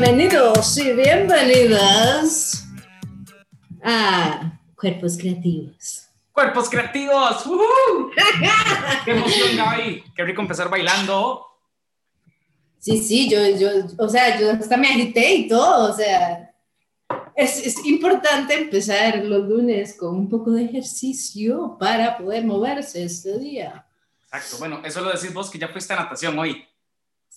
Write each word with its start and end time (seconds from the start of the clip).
Bienvenidos 0.00 0.78
y 0.78 0.92
bienvenidas 0.92 2.64
a 3.82 4.60
Cuerpos 4.76 5.18
Creativos. 5.18 6.06
Cuerpos 6.30 6.70
Creativos. 6.70 7.42
¡Qué 9.04 9.10
emoción, 9.10 9.56
Gaby! 9.56 10.04
Qué 10.14 10.22
rico 10.22 10.40
empezar 10.40 10.70
bailando. 10.70 11.44
Sí, 12.78 13.02
sí, 13.02 13.28
yo, 13.28 13.44
yo, 13.58 13.70
o 13.98 14.08
sea, 14.08 14.38
yo 14.38 14.52
hasta 14.52 14.76
me 14.76 14.86
agité 14.86 15.34
y 15.34 15.48
todo, 15.48 15.92
o 15.92 15.96
sea, 15.96 16.54
es, 17.34 17.66
es 17.66 17.84
importante 17.84 18.54
empezar 18.54 19.24
los 19.24 19.48
lunes 19.48 19.96
con 19.98 20.14
un 20.14 20.28
poco 20.28 20.52
de 20.52 20.66
ejercicio 20.66 21.76
para 21.76 22.16
poder 22.16 22.44
moverse 22.44 23.02
este 23.02 23.36
día. 23.40 23.84
Exacto, 24.26 24.58
bueno, 24.60 24.80
eso 24.84 25.00
lo 25.00 25.10
decís 25.10 25.34
vos 25.34 25.50
que 25.50 25.58
ya 25.58 25.66
fuiste 25.66 25.92
a 25.92 25.96
natación 25.96 26.38
hoy. 26.38 26.67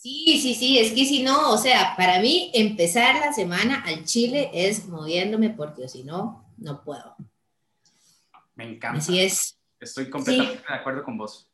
Sí, 0.01 0.39
sí, 0.41 0.55
sí, 0.55 0.79
es 0.79 0.93
que 0.93 1.05
si 1.05 1.21
no, 1.21 1.51
o 1.51 1.59
sea, 1.59 1.93
para 1.95 2.19
mí 2.21 2.49
empezar 2.55 3.19
la 3.19 3.33
semana 3.33 3.83
al 3.85 4.03
Chile 4.03 4.49
es 4.51 4.87
moviéndome 4.87 5.51
porque 5.51 5.87
si 5.87 6.03
no, 6.03 6.51
no 6.57 6.83
puedo. 6.83 7.15
Me 8.55 8.63
encanta. 8.63 8.97
Así 8.97 9.21
es. 9.21 9.59
Estoy 9.79 10.09
completamente 10.09 10.63
de 10.67 10.73
acuerdo 10.73 11.03
con 11.03 11.19
vos. 11.19 11.47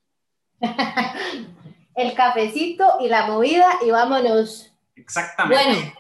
El 1.96 2.14
cafecito 2.14 3.00
y 3.02 3.10
la 3.10 3.28
movida 3.28 3.68
y 3.86 3.92
vámonos. 3.92 4.72
Exactamente. 4.96 5.66
Bueno, 5.66 5.94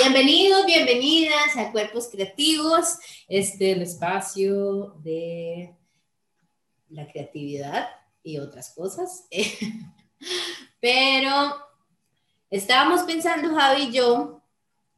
bienvenidos, 0.00 0.64
bienvenidas 0.64 1.54
a 1.58 1.70
Cuerpos 1.70 2.08
Creativos, 2.10 2.98
este 3.28 3.72
el 3.72 3.82
espacio 3.82 4.94
de 5.02 5.76
la 6.88 7.06
creatividad 7.12 7.90
y 8.22 8.38
otras 8.38 8.72
cosas. 8.74 9.28
Pero 10.80 11.56
estábamos 12.50 13.02
pensando, 13.02 13.54
Javi 13.54 13.84
y 13.84 13.92
yo, 13.92 14.42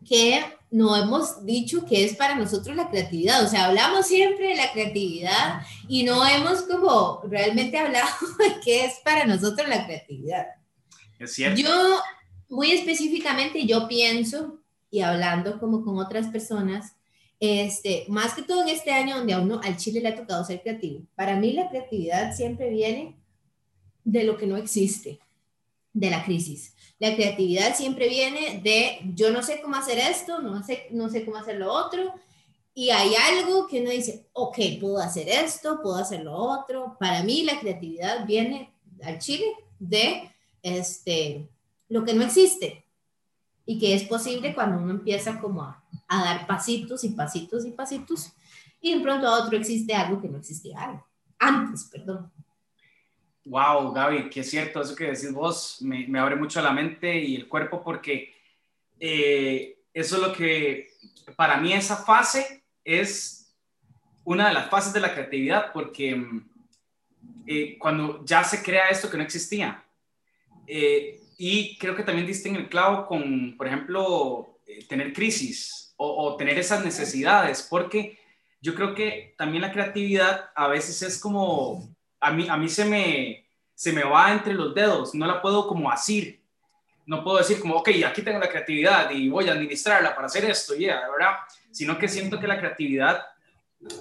que 0.07 0.43
no 0.71 0.97
hemos 0.97 1.45
dicho 1.45 1.85
que 1.85 2.05
es 2.05 2.15
para 2.15 2.37
nosotros 2.37 2.77
la 2.77 2.91
creatividad. 2.91 3.45
O 3.45 3.49
sea, 3.49 3.67
hablamos 3.67 4.07
siempre 4.07 4.49
de 4.49 4.55
la 4.55 4.73
creatividad 4.73 5.63
y 5.89 6.05
no 6.05 6.27
hemos 6.27 6.63
como 6.63 7.23
realmente 7.29 7.79
hablado 7.79 8.09
de 8.39 8.61
qué 8.65 8.85
es 8.85 8.95
para 9.05 9.27
nosotros 9.27 9.69
la 9.69 9.85
creatividad. 9.87 10.47
Es 11.19 11.35
cierto. 11.35 11.61
Yo, 11.61 12.01
muy 12.49 12.71
específicamente, 12.71 13.67
yo 13.67 13.89
pienso, 13.89 14.61
y 14.91 15.01
hablando 15.01 15.59
como 15.59 15.85
con 15.85 15.99
otras 15.99 16.29
personas, 16.29 16.95
este, 17.41 18.05
más 18.09 18.35
que 18.35 18.43
todo 18.43 18.63
en 18.63 18.69
este 18.69 18.93
año 18.93 19.17
donde 19.17 19.33
a 19.33 19.41
uno 19.41 19.61
al 19.65 19.77
Chile 19.77 20.01
le 20.01 20.09
ha 20.09 20.17
tocado 20.17 20.45
ser 20.45 20.61
creativo, 20.63 21.03
para 21.15 21.37
mí 21.37 21.53
la 21.53 21.69
creatividad 21.69 22.35
siempre 22.35 22.69
viene 22.71 23.17
de 24.05 24.25
lo 24.25 24.37
que 24.37 24.47
no 24.47 24.57
existe 24.57 25.21
de 25.93 26.11
la 26.11 26.25
crisis. 26.25 26.75
La 26.99 27.15
creatividad 27.15 27.75
siempre 27.75 28.09
viene 28.09 28.61
de 28.63 29.01
yo 29.15 29.31
no 29.31 29.43
sé 29.43 29.61
cómo 29.61 29.77
hacer 29.77 29.99
esto, 29.99 30.41
no 30.41 30.63
sé, 30.63 30.87
no 30.91 31.09
sé 31.09 31.25
cómo 31.25 31.39
hacer 31.39 31.57
lo 31.57 31.73
otro, 31.73 32.15
y 32.75 32.91
hay 32.91 33.15
algo 33.15 33.67
que 33.67 33.81
uno 33.81 33.91
dice, 33.91 34.29
ok, 34.33 34.57
puedo 34.81 34.99
hacer 34.99 35.29
esto, 35.29 35.81
puedo 35.83 35.97
hacer 35.97 36.23
lo 36.23 36.35
otro. 36.35 36.97
Para 37.01 37.23
mí 37.23 37.43
la 37.43 37.59
creatividad 37.59 38.25
viene 38.27 38.73
al 39.03 39.19
Chile 39.19 39.47
de 39.79 40.31
este, 40.63 41.49
lo 41.89 42.05
que 42.05 42.15
no 42.15 42.25
existe 42.25 42.85
y 43.67 43.79
que 43.79 43.95
es 43.95 44.05
posible 44.05 44.55
cuando 44.55 44.79
uno 44.79 44.93
empieza 44.93 45.41
como 45.41 45.63
a, 45.63 45.85
a 46.07 46.25
dar 46.25 46.47
pasitos 46.47 47.03
y 47.05 47.11
pasitos 47.11 47.67
y 47.67 47.73
pasitos 47.73 48.33
y 48.81 48.95
de 48.95 49.01
pronto 49.01 49.27
a 49.27 49.43
otro 49.43 49.59
existe 49.59 49.95
algo 49.95 50.21
que 50.21 50.29
no 50.29 50.39
existía 50.39 51.05
antes, 51.39 51.85
perdón. 51.85 52.31
Wow, 53.45 53.93
Gaby, 53.93 54.31
es 54.35 54.51
cierto, 54.51 54.83
eso 54.83 54.95
que 54.95 55.05
decís 55.05 55.33
vos 55.33 55.79
me, 55.81 56.07
abre 56.19 56.37
mucho 56.37 56.61
la 56.61 56.73
mente 56.73 57.19
y 57.19 57.37
el 57.37 57.49
cuerpo 57.49 57.83
porque 57.83 58.35
eh, 58.99 59.79
eso 59.95 60.17
es 60.17 60.23
lo 60.23 60.33
que, 60.35 60.91
para 61.37 61.57
mí 61.57 61.73
esa 61.73 61.97
fase 61.97 62.65
es 62.85 63.57
una 64.25 64.49
de 64.49 64.55
las 64.55 64.69
fases 64.69 64.93
de 64.93 65.01
la 65.01 65.15
creatividad 65.15 65.73
porque 65.73 66.23
eh, 67.47 67.79
cuando 67.79 68.23
ya 68.27 68.45
se 68.45 68.63
crea 68.63 68.89
esto 68.91 69.11
que 69.11 69.17
no 69.17 69.23
existía. 69.23 69.85
Eh, 70.67 71.19
y 71.39 71.79
creo 71.79 71.97
que 71.97 72.03
también 72.03 72.27
diste 72.27 72.51
en 72.51 72.57
el 72.57 72.69
clavo 72.69 73.07
con, 73.07 73.57
por 73.57 73.67
ejemplo, 73.67 74.61
tener 74.87 75.15
crisis 75.15 75.95
o 75.97 76.37
tener 76.37 76.59
esas 76.59 76.85
necesidades, 76.85 77.67
porque 77.69 78.19
yo 78.61 78.75
creo 78.75 78.95
que 78.95 79.35
también 79.37 79.63
la 79.63 79.73
creatividad 79.73 80.51
a 80.55 80.69
veces 80.69 81.03
es 81.03 81.19
como 81.19 81.95
a 82.21 82.31
mí, 82.31 82.49
a 82.49 82.57
mí 82.57 82.69
se, 82.69 82.85
me, 82.85 83.47
se 83.75 83.93
me 83.93 84.05
va 84.05 84.33
entre 84.33 84.55
los 84.55 84.75
dedos, 84.75 85.15
no 85.15 85.27
la 85.27 85.41
puedo 85.41 85.67
como 85.67 85.91
asir. 85.91 86.41
No 87.07 87.25
puedo 87.25 87.39
decir 87.39 87.59
como, 87.59 87.77
ok, 87.77 87.89
aquí 88.07 88.23
tengo 88.23 88.39
la 88.39 88.49
creatividad 88.49 89.11
y 89.11 89.29
voy 89.29 89.49
a 89.49 89.53
administrarla 89.53 90.15
para 90.15 90.27
hacer 90.27 90.45
esto, 90.45 90.77
ya, 90.77 91.01
¿verdad? 91.11 91.39
Sino 91.71 91.99
que 91.99 92.07
siento 92.07 92.39
que 92.39 92.47
la 92.47 92.59
creatividad 92.59 93.27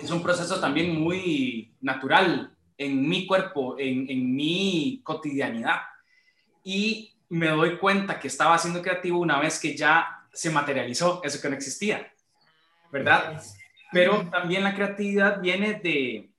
es 0.01 0.11
un 0.11 0.21
proceso 0.21 0.59
también 0.59 0.99
muy 0.99 1.73
natural 1.81 2.51
en 2.77 3.07
mi 3.07 3.25
cuerpo, 3.25 3.77
en, 3.79 4.09
en 4.09 4.35
mi 4.35 5.01
cotidianidad. 5.03 5.81
Y 6.63 7.13
me 7.29 7.47
doy 7.47 7.77
cuenta 7.77 8.19
que 8.19 8.27
estaba 8.27 8.57
siendo 8.57 8.81
creativo 8.81 9.19
una 9.19 9.39
vez 9.39 9.59
que 9.59 9.75
ya 9.75 10.27
se 10.31 10.49
materializó 10.49 11.21
eso 11.23 11.41
que 11.41 11.49
no 11.49 11.55
existía, 11.55 12.11
¿verdad? 12.91 13.41
Pero 13.91 14.27
también 14.29 14.63
la 14.63 14.75
creatividad 14.75 15.39
viene 15.41 15.75
de, 15.75 16.29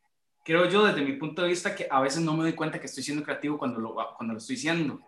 creo 0.44 0.68
yo 0.68 0.84
desde 0.84 1.02
mi 1.02 1.12
punto 1.14 1.42
de 1.42 1.48
vista 1.48 1.74
que 1.74 1.86
a 1.90 2.00
veces 2.00 2.22
no 2.22 2.34
me 2.34 2.42
doy 2.42 2.54
cuenta 2.54 2.80
que 2.80 2.86
estoy 2.86 3.02
siendo 3.02 3.22
creativo 3.22 3.58
cuando 3.58 3.80
lo, 3.80 3.94
cuando 4.16 4.34
lo 4.34 4.38
estoy 4.38 4.56
siendo, 4.56 5.00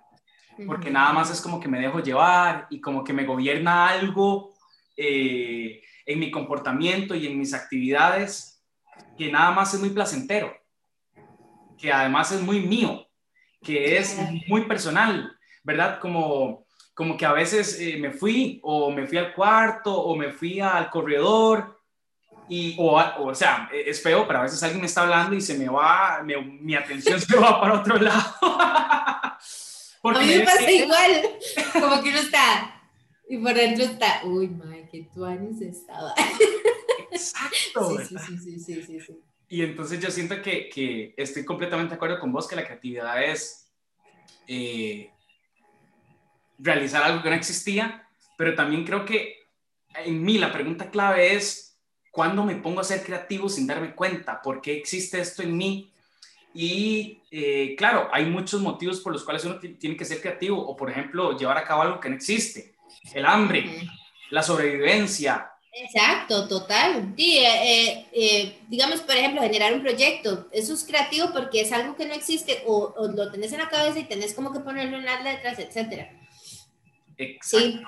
porque 0.66 0.90
nada 0.90 1.12
más 1.12 1.30
es 1.30 1.40
como 1.40 1.58
que 1.58 1.68
me 1.68 1.80
dejo 1.80 2.00
llevar 2.00 2.66
y 2.70 2.80
como 2.80 3.02
que 3.02 3.12
me 3.12 3.24
gobierna 3.24 3.88
algo 3.88 4.52
eh, 4.96 5.82
en 6.04 6.18
mi 6.18 6.30
comportamiento 6.30 7.14
y 7.14 7.26
en 7.26 7.38
mis 7.38 7.54
actividades 7.54 8.62
que 9.16 9.30
nada 9.30 9.50
más 9.52 9.72
es 9.74 9.80
muy 9.80 9.90
placentero, 9.90 10.54
que 11.78 11.92
además 11.92 12.32
es 12.32 12.40
muy 12.40 12.60
mío, 12.60 13.06
que 13.62 13.96
es 13.96 14.18
muy 14.48 14.66
personal, 14.66 15.36
¿verdad? 15.62 15.98
Como, 16.00 16.66
como 16.94 17.16
que 17.16 17.24
a 17.24 17.32
veces 17.32 17.80
eh, 17.80 17.96
me 17.98 18.10
fui 18.10 18.60
o 18.62 18.90
me 18.90 19.06
fui 19.06 19.18
al 19.18 19.34
cuarto 19.34 19.94
o 19.94 20.16
me 20.16 20.30
fui 20.30 20.60
al 20.60 20.90
corredor 20.90 21.81
y, 22.48 22.76
o, 22.78 23.00
o, 23.18 23.34
sea, 23.34 23.70
es 23.72 24.02
feo, 24.02 24.26
pero 24.26 24.40
a 24.40 24.42
veces 24.42 24.62
alguien 24.62 24.80
me 24.80 24.86
está 24.86 25.02
hablando 25.02 25.34
y 25.34 25.40
se 25.40 25.56
me 25.56 25.68
va, 25.68 26.22
me, 26.22 26.36
mi 26.36 26.74
atención 26.74 27.20
se 27.20 27.36
va 27.38 27.60
para 27.60 27.80
otro 27.80 27.96
lado. 27.96 28.36
Porque 30.02 30.20
a 30.20 30.22
mí 30.22 30.34
me 30.34 30.44
pasa 30.44 30.70
igual, 30.70 31.22
como 31.72 32.02
que 32.02 32.08
uno 32.08 32.18
está, 32.18 32.82
Y 33.28 33.38
por 33.38 33.54
dentro 33.54 33.84
está, 33.84 34.20
uy, 34.24 34.48
madre, 34.48 34.88
qué 34.90 35.08
tuanis 35.14 35.60
estaba. 35.62 36.12
Exacto. 37.10 37.98
Sí, 37.98 38.16
sí, 38.18 38.38
sí, 38.38 38.60
sí, 38.60 38.82
sí, 38.82 39.00
sí, 39.00 39.20
Y 39.48 39.62
entonces 39.62 40.00
yo 40.00 40.10
siento 40.10 40.42
que, 40.42 40.68
que, 40.68 41.14
estoy 41.16 41.44
completamente 41.44 41.90
de 41.90 41.96
acuerdo 41.96 42.18
con 42.18 42.32
vos 42.32 42.48
que 42.48 42.56
la 42.56 42.64
creatividad 42.64 43.22
es 43.22 43.72
eh, 44.48 45.10
realizar 46.58 47.02
algo 47.02 47.22
que 47.22 47.30
no 47.30 47.36
existía, 47.36 48.08
pero 48.36 48.54
también 48.54 48.84
creo 48.84 49.04
que 49.04 49.36
en 49.94 50.22
mí 50.22 50.38
la 50.38 50.52
pregunta 50.52 50.90
clave 50.90 51.34
es, 51.34 51.71
¿cuándo 52.12 52.44
me 52.44 52.54
pongo 52.56 52.80
a 52.80 52.84
ser 52.84 53.02
creativo 53.02 53.48
sin 53.48 53.66
darme 53.66 53.94
cuenta? 53.96 54.40
¿Por 54.40 54.60
qué 54.60 54.76
existe 54.76 55.20
esto 55.20 55.42
en 55.42 55.56
mí? 55.56 55.90
Y 56.54 57.22
eh, 57.30 57.74
claro, 57.76 58.08
hay 58.12 58.26
muchos 58.26 58.60
motivos 58.60 59.00
por 59.00 59.12
los 59.12 59.24
cuales 59.24 59.44
uno 59.44 59.58
tiene 59.58 59.96
que 59.96 60.04
ser 60.04 60.20
creativo, 60.20 60.60
o 60.60 60.76
por 60.76 60.90
ejemplo, 60.90 61.36
llevar 61.36 61.56
a 61.56 61.64
cabo 61.64 61.82
algo 61.82 61.98
que 61.98 62.10
no 62.10 62.14
existe. 62.14 62.74
El 63.14 63.24
hambre, 63.24 63.88
la 64.30 64.42
sobrevivencia. 64.42 65.50
Exacto, 65.72 66.46
total. 66.46 67.14
Sí, 67.16 67.38
eh, 67.38 68.06
eh, 68.12 68.58
digamos, 68.68 69.00
por 69.00 69.16
ejemplo, 69.16 69.40
generar 69.40 69.72
un 69.72 69.80
proyecto. 69.80 70.48
Eso 70.52 70.74
es 70.74 70.84
creativo 70.84 71.32
porque 71.32 71.62
es 71.62 71.72
algo 71.72 71.96
que 71.96 72.04
no 72.04 72.12
existe 72.12 72.62
o, 72.66 72.92
o 72.94 73.08
lo 73.08 73.32
tenés 73.32 73.52
en 73.52 73.60
la 73.60 73.70
cabeza 73.70 73.98
y 73.98 74.04
tenés 74.04 74.34
como 74.34 74.52
que 74.52 74.60
ponerlo 74.60 74.98
en 74.98 75.06
las 75.06 75.24
letras, 75.24 75.58
etc. 75.58 76.10
Exacto. 77.16 77.58
Sí. 77.58 77.82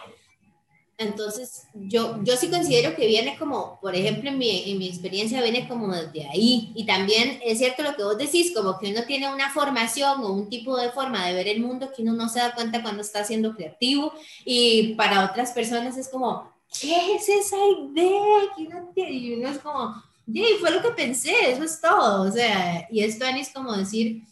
Entonces, 0.97 1.67
yo, 1.75 2.23
yo 2.23 2.37
sí 2.37 2.49
considero 2.49 2.95
que 2.95 3.07
viene 3.07 3.37
como, 3.37 3.81
por 3.81 3.97
ejemplo, 3.97 4.31
en 4.31 4.39
mi, 4.39 4.71
en 4.71 4.79
mi 4.79 4.89
experiencia 4.89 5.43
viene 5.43 5.67
como 5.67 5.93
desde 5.93 6.29
ahí. 6.29 6.73
Y 6.75 6.87
también 6.87 7.41
es 7.45 7.59
cierto 7.59 7.83
lo 7.83 7.97
que 7.97 8.05
vos 8.05 8.17
decís, 8.17 8.53
como 8.55 8.79
que 8.79 8.93
uno 8.93 9.03
tiene 9.05 9.33
una 9.33 9.51
formación 9.51 10.23
o 10.23 10.33
un 10.33 10.49
tipo 10.49 10.77
de 10.77 10.91
forma 10.91 11.27
de 11.27 11.35
ver 11.35 11.49
el 11.49 11.61
mundo 11.61 11.91
que 11.95 12.03
uno 12.03 12.13
no 12.13 12.29
se 12.29 12.39
da 12.39 12.55
cuenta 12.55 12.83
cuando 12.83 13.03
está 13.03 13.25
siendo 13.25 13.57
creativo. 13.57 14.13
Y 14.45 14.95
para 14.95 15.25
otras 15.25 15.51
personas 15.51 15.97
es 15.97 16.09
como, 16.09 16.49
¿qué 16.81 17.17
es 17.17 17.29
esa 17.29 17.57
idea? 17.57 19.11
Y 19.11 19.35
uno 19.35 19.49
es 19.49 19.59
como, 19.59 20.01
sí, 20.33 20.45
fue 20.61 20.71
lo 20.71 20.81
que 20.81 20.91
pensé, 20.91 21.35
eso 21.51 21.65
es 21.65 21.81
todo. 21.81 22.29
O 22.29 22.31
sea, 22.31 22.87
y 22.91 23.03
esto 23.03 23.25
es 23.25 23.51
como 23.51 23.73
decir, 23.73 24.23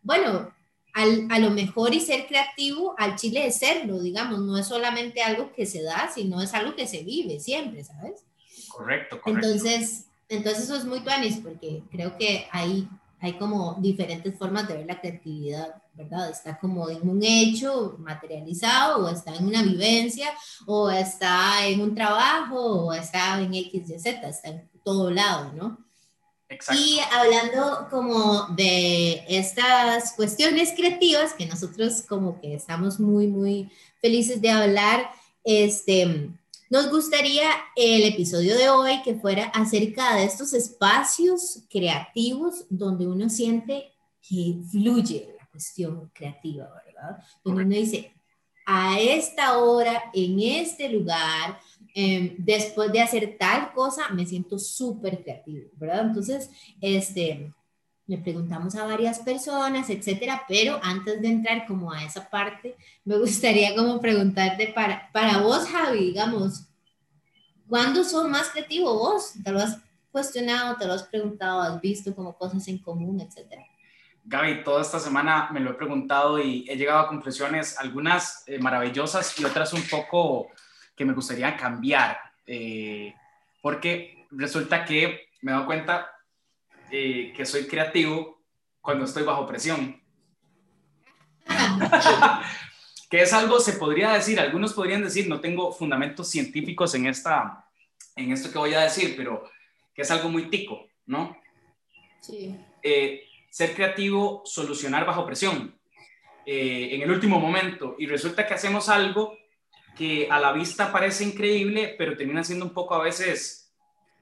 bueno, 0.00 0.53
al, 0.94 1.26
a 1.28 1.40
lo 1.40 1.50
mejor 1.50 1.92
y 1.92 2.00
ser 2.00 2.26
creativo 2.26 2.94
al 2.96 3.16
chile 3.16 3.46
es 3.46 3.58
serlo, 3.58 4.00
digamos, 4.00 4.38
no 4.38 4.56
es 4.56 4.66
solamente 4.66 5.22
algo 5.22 5.52
que 5.52 5.66
se 5.66 5.82
da, 5.82 6.10
sino 6.14 6.40
es 6.40 6.54
algo 6.54 6.74
que 6.76 6.86
se 6.86 7.02
vive 7.02 7.40
siempre, 7.40 7.84
¿sabes? 7.84 8.24
Correcto, 8.68 9.20
correcto. 9.20 9.48
Entonces, 9.48 10.06
entonces 10.28 10.64
eso 10.64 10.76
es 10.76 10.84
muy 10.84 11.00
tuanis 11.00 11.38
porque 11.38 11.82
creo 11.90 12.16
que 12.16 12.46
hay, 12.52 12.88
hay 13.20 13.32
como 13.34 13.76
diferentes 13.80 14.38
formas 14.38 14.68
de 14.68 14.74
ver 14.74 14.86
la 14.86 15.00
creatividad, 15.00 15.82
¿verdad? 15.94 16.30
Está 16.30 16.58
como 16.58 16.88
en 16.88 17.08
un 17.08 17.22
hecho 17.24 17.96
materializado, 17.98 19.04
o 19.04 19.08
está 19.08 19.34
en 19.34 19.46
una 19.46 19.62
vivencia, 19.62 20.28
o 20.66 20.90
está 20.90 21.66
en 21.66 21.80
un 21.80 21.94
trabajo, 21.94 22.86
o 22.86 22.92
está 22.92 23.40
en 23.40 23.52
X, 23.52 23.90
Y, 23.90 23.98
Z, 23.98 24.28
está 24.28 24.48
en 24.48 24.70
todo 24.84 25.10
lado, 25.10 25.52
¿no? 25.54 25.83
Y 26.74 27.00
hablando 27.12 27.88
como 27.90 28.46
de 28.48 29.24
estas 29.28 30.12
cuestiones 30.12 30.72
creativas 30.76 31.32
que 31.34 31.46
nosotros 31.46 32.02
como 32.08 32.40
que 32.40 32.54
estamos 32.54 33.00
muy, 33.00 33.26
muy 33.26 33.70
felices 34.00 34.40
de 34.40 34.50
hablar, 34.50 35.10
este, 35.44 36.30
nos 36.70 36.90
gustaría 36.90 37.50
el 37.76 38.04
episodio 38.04 38.56
de 38.56 38.68
hoy 38.70 39.02
que 39.02 39.14
fuera 39.14 39.46
acerca 39.46 40.16
de 40.16 40.24
estos 40.24 40.52
espacios 40.54 41.62
creativos 41.70 42.64
donde 42.68 43.06
uno 43.06 43.28
siente 43.28 43.92
que 44.26 44.56
fluye 44.70 45.36
la 45.38 45.46
cuestión 45.46 46.10
creativa, 46.14 46.68
¿verdad? 46.86 47.22
Donde 47.44 47.64
uno 47.64 47.74
dice, 47.74 48.14
a 48.66 48.98
esta 48.98 49.58
hora, 49.58 50.04
en 50.14 50.40
este 50.40 50.88
lugar, 50.88 51.60
Em, 51.96 52.34
después 52.38 52.90
de 52.90 53.00
hacer 53.00 53.36
tal 53.38 53.72
cosa, 53.72 54.08
me 54.08 54.26
siento 54.26 54.58
súper 54.58 55.22
creativo, 55.22 55.68
¿verdad? 55.76 56.06
Entonces, 56.06 56.50
este, 56.80 57.54
le 58.08 58.18
preguntamos 58.18 58.74
a 58.74 58.84
varias 58.84 59.20
personas, 59.20 59.88
etcétera, 59.88 60.42
pero 60.48 60.80
antes 60.82 61.22
de 61.22 61.28
entrar 61.28 61.66
como 61.68 61.92
a 61.92 62.02
esa 62.02 62.28
parte, 62.28 62.74
me 63.04 63.16
gustaría 63.18 63.76
como 63.76 64.00
preguntarte 64.00 64.72
para, 64.74 65.08
para 65.12 65.38
vos, 65.38 65.68
Javi, 65.68 66.06
digamos, 66.06 66.64
¿cuándo 67.68 68.02
sos 68.02 68.28
más 68.28 68.48
creativo 68.48 68.92
vos? 68.92 69.34
¿Te 69.44 69.52
lo 69.52 69.60
has 69.60 69.78
cuestionado, 70.10 70.76
te 70.76 70.86
lo 70.88 70.94
has 70.94 71.04
preguntado, 71.04 71.60
has 71.60 71.80
visto 71.80 72.12
como 72.12 72.36
cosas 72.36 72.66
en 72.66 72.78
común, 72.78 73.20
etcétera? 73.20 73.64
Gaby, 74.24 74.64
toda 74.64 74.82
esta 74.82 74.98
semana 74.98 75.50
me 75.52 75.60
lo 75.60 75.70
he 75.70 75.74
preguntado 75.74 76.40
y 76.40 76.64
he 76.68 76.76
llegado 76.76 77.00
a 77.00 77.08
conclusiones, 77.08 77.78
algunas 77.78 78.42
eh, 78.48 78.58
maravillosas 78.58 79.38
y 79.38 79.44
otras 79.44 79.72
un 79.72 79.82
poco 79.82 80.48
que 80.96 81.04
me 81.04 81.12
gustaría 81.12 81.56
cambiar, 81.56 82.18
eh, 82.46 83.14
porque 83.60 84.26
resulta 84.30 84.84
que 84.84 85.28
me 85.42 85.50
he 85.50 85.54
dado 85.54 85.66
cuenta 85.66 86.10
eh, 86.90 87.32
que 87.36 87.44
soy 87.44 87.66
creativo 87.66 88.42
cuando 88.80 89.04
estoy 89.04 89.24
bajo 89.24 89.46
presión. 89.46 90.00
que 93.10 93.22
es 93.22 93.32
algo, 93.32 93.60
se 93.60 93.74
podría 93.74 94.12
decir, 94.12 94.40
algunos 94.40 94.72
podrían 94.72 95.02
decir, 95.02 95.28
no 95.28 95.40
tengo 95.40 95.72
fundamentos 95.72 96.28
científicos 96.30 96.94
en, 96.94 97.06
esta, 97.06 97.66
en 98.16 98.32
esto 98.32 98.50
que 98.50 98.58
voy 98.58 98.74
a 98.74 98.80
decir, 98.80 99.14
pero 99.16 99.50
que 99.94 100.02
es 100.02 100.10
algo 100.10 100.28
muy 100.28 100.48
tico, 100.48 100.86
¿no? 101.06 101.36
Sí. 102.20 102.58
Eh, 102.82 103.24
ser 103.50 103.74
creativo, 103.74 104.42
solucionar 104.44 105.06
bajo 105.06 105.26
presión, 105.26 105.78
en 106.46 107.00
el 107.00 107.10
último 107.10 107.40
momento, 107.40 107.96
y 107.98 108.06
resulta 108.06 108.46
que 108.46 108.52
hacemos 108.52 108.90
algo 108.90 109.38
que 109.96 110.28
a 110.30 110.38
la 110.40 110.52
vista 110.52 110.92
parece 110.92 111.24
increíble, 111.24 111.94
pero 111.96 112.16
termina 112.16 112.42
siendo 112.44 112.64
un 112.64 112.72
poco 112.72 112.94
a 112.94 113.02
veces 113.02 113.72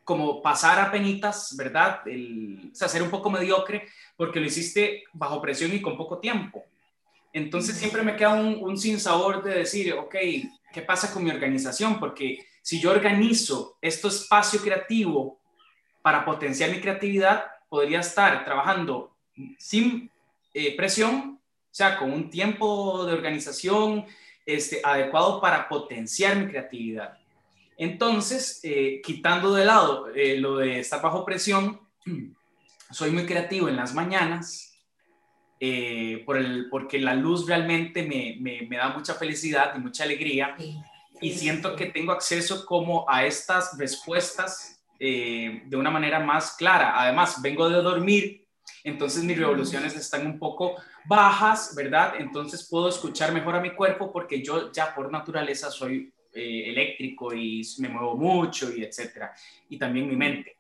como 0.05 0.43
pasar 0.43 0.81
a 0.81 0.91
penitas, 0.91 1.55
¿verdad? 1.57 2.01
El, 2.07 2.71
o 2.73 2.75
sea, 2.75 2.89
ser 2.89 3.03
un 3.03 3.11
poco 3.11 3.31
mediocre 3.31 3.87
porque 4.17 4.41
lo 4.41 4.47
hiciste 4.47 5.05
bajo 5.13 5.41
presión 5.41 5.73
y 5.73 5.81
con 5.81 5.97
poco 5.97 6.19
tiempo. 6.19 6.65
Entonces 7.33 7.77
siempre 7.77 8.03
me 8.03 8.17
queda 8.17 8.35
un, 8.35 8.59
un 8.61 8.77
sinsabor 8.77 9.43
de 9.43 9.55
decir, 9.55 9.95
ok, 9.95 10.17
¿qué 10.73 10.83
pasa 10.83 11.13
con 11.13 11.25
mi 11.25 11.31
organización? 11.31 11.99
Porque 11.99 12.47
si 12.63 12.81
yo 12.81 12.91
organizo 12.91 13.79
este 13.81 14.09
espacio 14.09 14.61
creativo 14.61 15.41
para 16.03 16.25
potenciar 16.25 16.71
mi 16.71 16.81
creatividad, 16.81 17.45
podría 17.69 18.01
estar 18.01 18.45
trabajando 18.45 19.17
sin 19.59 20.11
eh, 20.53 20.77
presión, 20.77 21.41
o 21.41 21.75
sea, 21.75 21.97
con 21.97 22.13
un 22.13 22.29
tiempo 22.29 23.07
de 23.07 23.15
organización, 23.15 24.05
este, 24.45 24.81
adecuado 24.83 25.41
para 25.41 25.69
potenciar 25.69 26.37
mi 26.37 26.49
creatividad. 26.49 27.19
Entonces, 27.77 28.61
eh, 28.63 29.01
quitando 29.05 29.55
de 29.55 29.65
lado 29.65 30.09
eh, 30.15 30.39
lo 30.39 30.59
de 30.59 30.81
estar 30.81 31.01
bajo 31.01 31.25
presión, 31.25 31.81
soy 32.91 33.11
muy 33.11 33.27
creativo 33.27 33.69
en 33.69 33.77
las 33.77 33.95
mañanas, 33.95 34.75
eh, 35.59 36.23
por 36.27 36.37
el, 36.37 36.69
porque 36.69 36.99
la 36.99 37.15
luz 37.15 37.47
realmente 37.47 38.03
me, 38.03 38.37
me, 38.41 38.77
da 38.77 38.89
mucha 38.89 39.15
felicidad 39.15 39.73
y 39.77 39.79
mucha 39.79 40.03
alegría 40.03 40.57
y 41.21 41.33
siento 41.33 41.77
que 41.77 41.87
tengo 41.87 42.11
acceso 42.11 42.67
como 42.67 43.09
a 43.09 43.25
estas 43.25 43.79
respuestas 43.79 44.81
de 44.99 45.77
una 45.77 45.91
manera 45.91 46.21
más 46.21 46.55
clara. 46.57 47.01
Además, 47.01 47.43
vengo 47.43 47.69
de 47.69 47.83
dormir, 47.83 48.47
entonces 48.85 49.25
mis 49.25 49.39
revoluciones 49.39 49.97
están 49.97 50.27
un 50.27 50.39
poco 50.39 50.77
bajas, 51.05 51.75
¿verdad? 51.75 52.15
Entonces 52.19 52.67
puedo 52.69 52.89
escuchar 52.89 53.33
mejor 53.33 53.57
a 53.57 53.61
mi 53.61 53.71
cuerpo 53.71 54.13
porque 54.13 54.43
yo 54.43 54.71
ya 54.73 54.95
por 54.95 55.11
naturaleza 55.11 55.71
soy 55.71 56.13
eh, 56.35 56.71
eléctrico 56.71 57.35
y 57.35 57.63
me 57.79 57.89
muevo 57.89 58.17
mucho 58.17 58.75
y 58.75 58.83
etcétera. 58.83 59.35
Y 59.69 59.79
también 59.79 60.09
mi 60.09 60.17
mente. 60.17 60.57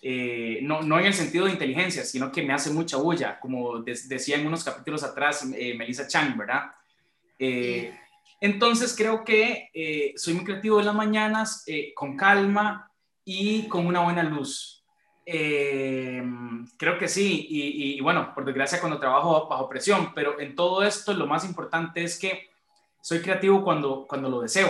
Eh, 0.00 0.60
no, 0.62 0.82
no 0.82 1.00
en 1.00 1.06
el 1.06 1.14
sentido 1.14 1.46
de 1.46 1.52
inteligencia, 1.52 2.04
sino 2.04 2.30
que 2.30 2.42
me 2.42 2.52
hace 2.52 2.70
mucha 2.70 2.96
bulla, 2.96 3.40
como 3.40 3.80
decía 3.80 4.36
en 4.36 4.46
unos 4.46 4.62
capítulos 4.62 5.02
atrás 5.02 5.48
eh, 5.56 5.74
Melissa 5.74 6.06
Chang, 6.06 6.36
¿verdad? 6.36 6.70
entonces 8.40 8.94
creo 8.96 9.22
que 9.22 10.14
soy 10.16 10.32
muy 10.32 10.44
creativo 10.44 10.80
en 10.80 10.86
las 10.86 10.94
mañanas, 10.94 11.66
con 11.94 12.16
calma 12.16 12.90
y 13.26 13.68
con 13.68 13.86
una 13.86 14.00
buena 14.00 14.22
luz. 14.22 14.75
Eh, 15.28 16.22
creo 16.76 16.98
que 16.98 17.08
sí, 17.08 17.48
y, 17.50 18.00
bueno, 18.00 18.32
por 18.32 18.44
desgracia 18.44 18.78
cuando 18.78 19.00
trabajo 19.00 19.48
bajo 19.48 19.68
presión, 19.68 20.12
pero 20.14 20.38
en 20.38 20.54
todo 20.54 20.84
esto 20.84 21.12
lo 21.12 21.26
más 21.26 21.44
importante 21.44 22.04
es 22.04 22.16
que 22.16 22.48
soy 23.00 23.20
creativo 23.20 23.64
cuando, 23.64 24.06
cuando 24.06 24.28
lo 24.28 24.40
deseo, 24.40 24.68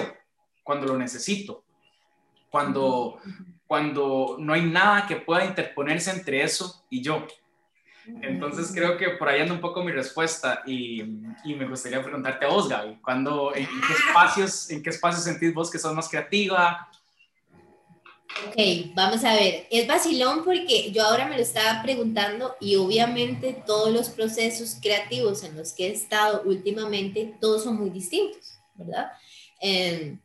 cuando 0.63 0.87
lo 0.87 0.97
necesito, 0.97 1.63
cuando, 2.49 3.19
cuando 3.67 4.37
no 4.39 4.55
hay 4.55 4.63
nada 4.63 5.07
que 5.07 5.17
pueda 5.17 5.45
interponerse 5.45 6.11
entre 6.11 6.43
eso 6.43 6.85
y 6.89 7.03
yo. 7.03 7.27
Entonces 8.23 8.71
creo 8.73 8.97
que 8.97 9.11
por 9.11 9.29
ahí 9.29 9.41
anda 9.41 9.53
un 9.53 9.61
poco 9.61 9.83
mi 9.83 9.93
respuesta 9.93 10.63
y, 10.65 11.03
y 11.45 11.55
me 11.55 11.67
gustaría 11.67 12.03
preguntarte 12.03 12.47
a 12.47 12.49
vos, 12.49 12.69
Gaby, 12.69 12.97
cuando, 13.03 13.55
en, 13.55 13.67
qué 13.67 13.93
espacios, 13.93 14.71
¿en 14.71 14.83
qué 14.83 14.91
espacios 14.91 15.25
sentís 15.25 15.53
vos 15.53 15.71
que 15.71 15.79
sos 15.79 15.93
más 15.93 16.09
creativa? 16.09 16.89
Ok, 18.39 18.93
vamos 18.95 19.25
a 19.25 19.35
ver. 19.35 19.67
Es 19.71 19.87
vacilón 19.87 20.45
porque 20.45 20.93
yo 20.93 21.03
ahora 21.05 21.27
me 21.27 21.37
lo 21.37 21.43
estaba 21.43 21.83
preguntando 21.83 22.55
y 22.61 22.77
obviamente 22.77 23.55
todos 23.67 23.91
los 23.93 24.11
procesos 24.11 24.77
creativos 24.81 25.43
en 25.43 25.57
los 25.57 25.73
que 25.73 25.87
he 25.87 25.93
estado 25.93 26.43
últimamente, 26.45 27.35
todos 27.41 27.65
son 27.65 27.77
muy 27.77 27.91
distintos, 27.91 28.59
¿verdad? 28.75 29.11
Em, 29.61 30.21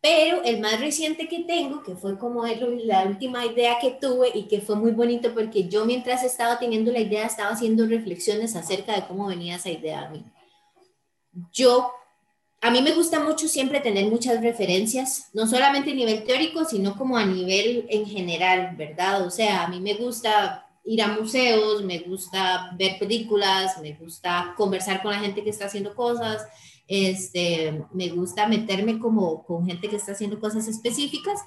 Pero 0.00 0.42
el 0.44 0.60
más 0.60 0.80
reciente 0.80 1.28
que 1.28 1.40
tengo, 1.44 1.82
que 1.82 1.96
fue 1.96 2.18
como 2.18 2.44
la 2.46 3.04
última 3.06 3.44
idea 3.44 3.78
que 3.80 3.90
tuve 3.92 4.30
y 4.34 4.46
que 4.48 4.60
fue 4.60 4.76
muy 4.76 4.92
bonito 4.92 5.34
porque 5.34 5.68
yo 5.68 5.84
mientras 5.84 6.22
estaba 6.24 6.58
teniendo 6.58 6.92
la 6.92 7.00
idea 7.00 7.26
estaba 7.26 7.50
haciendo 7.52 7.86
reflexiones 7.86 8.54
acerca 8.56 8.94
de 8.94 9.06
cómo 9.08 9.26
venía 9.26 9.56
esa 9.56 9.70
idea 9.70 10.02
a 10.02 10.10
mí. 10.10 10.24
Yo, 11.52 11.92
a 12.60 12.70
mí 12.70 12.80
me 12.82 12.94
gusta 12.94 13.20
mucho 13.20 13.48
siempre 13.48 13.80
tener 13.80 14.06
muchas 14.06 14.40
referencias, 14.40 15.28
no 15.34 15.46
solamente 15.46 15.92
a 15.92 15.94
nivel 15.94 16.24
teórico, 16.24 16.64
sino 16.64 16.96
como 16.96 17.16
a 17.16 17.24
nivel 17.24 17.86
en 17.90 18.06
general, 18.06 18.74
¿verdad? 18.76 19.26
O 19.26 19.30
sea, 19.30 19.64
a 19.64 19.68
mí 19.68 19.80
me 19.80 19.94
gusta 19.94 20.66
ir 20.84 21.02
a 21.02 21.08
museos, 21.08 21.84
me 21.84 21.98
gusta 21.98 22.70
ver 22.78 22.98
películas, 22.98 23.80
me 23.82 23.92
gusta 23.94 24.54
conversar 24.56 25.02
con 25.02 25.12
la 25.12 25.18
gente 25.18 25.42
que 25.42 25.50
está 25.50 25.66
haciendo 25.66 25.94
cosas, 25.94 26.46
este, 26.88 27.84
me 27.92 28.08
gusta 28.08 28.46
meterme 28.46 28.98
como 28.98 29.44
con 29.44 29.66
gente 29.66 29.88
que 29.88 29.96
está 29.96 30.12
haciendo 30.12 30.38
cosas 30.38 30.68
específicas. 30.68 31.40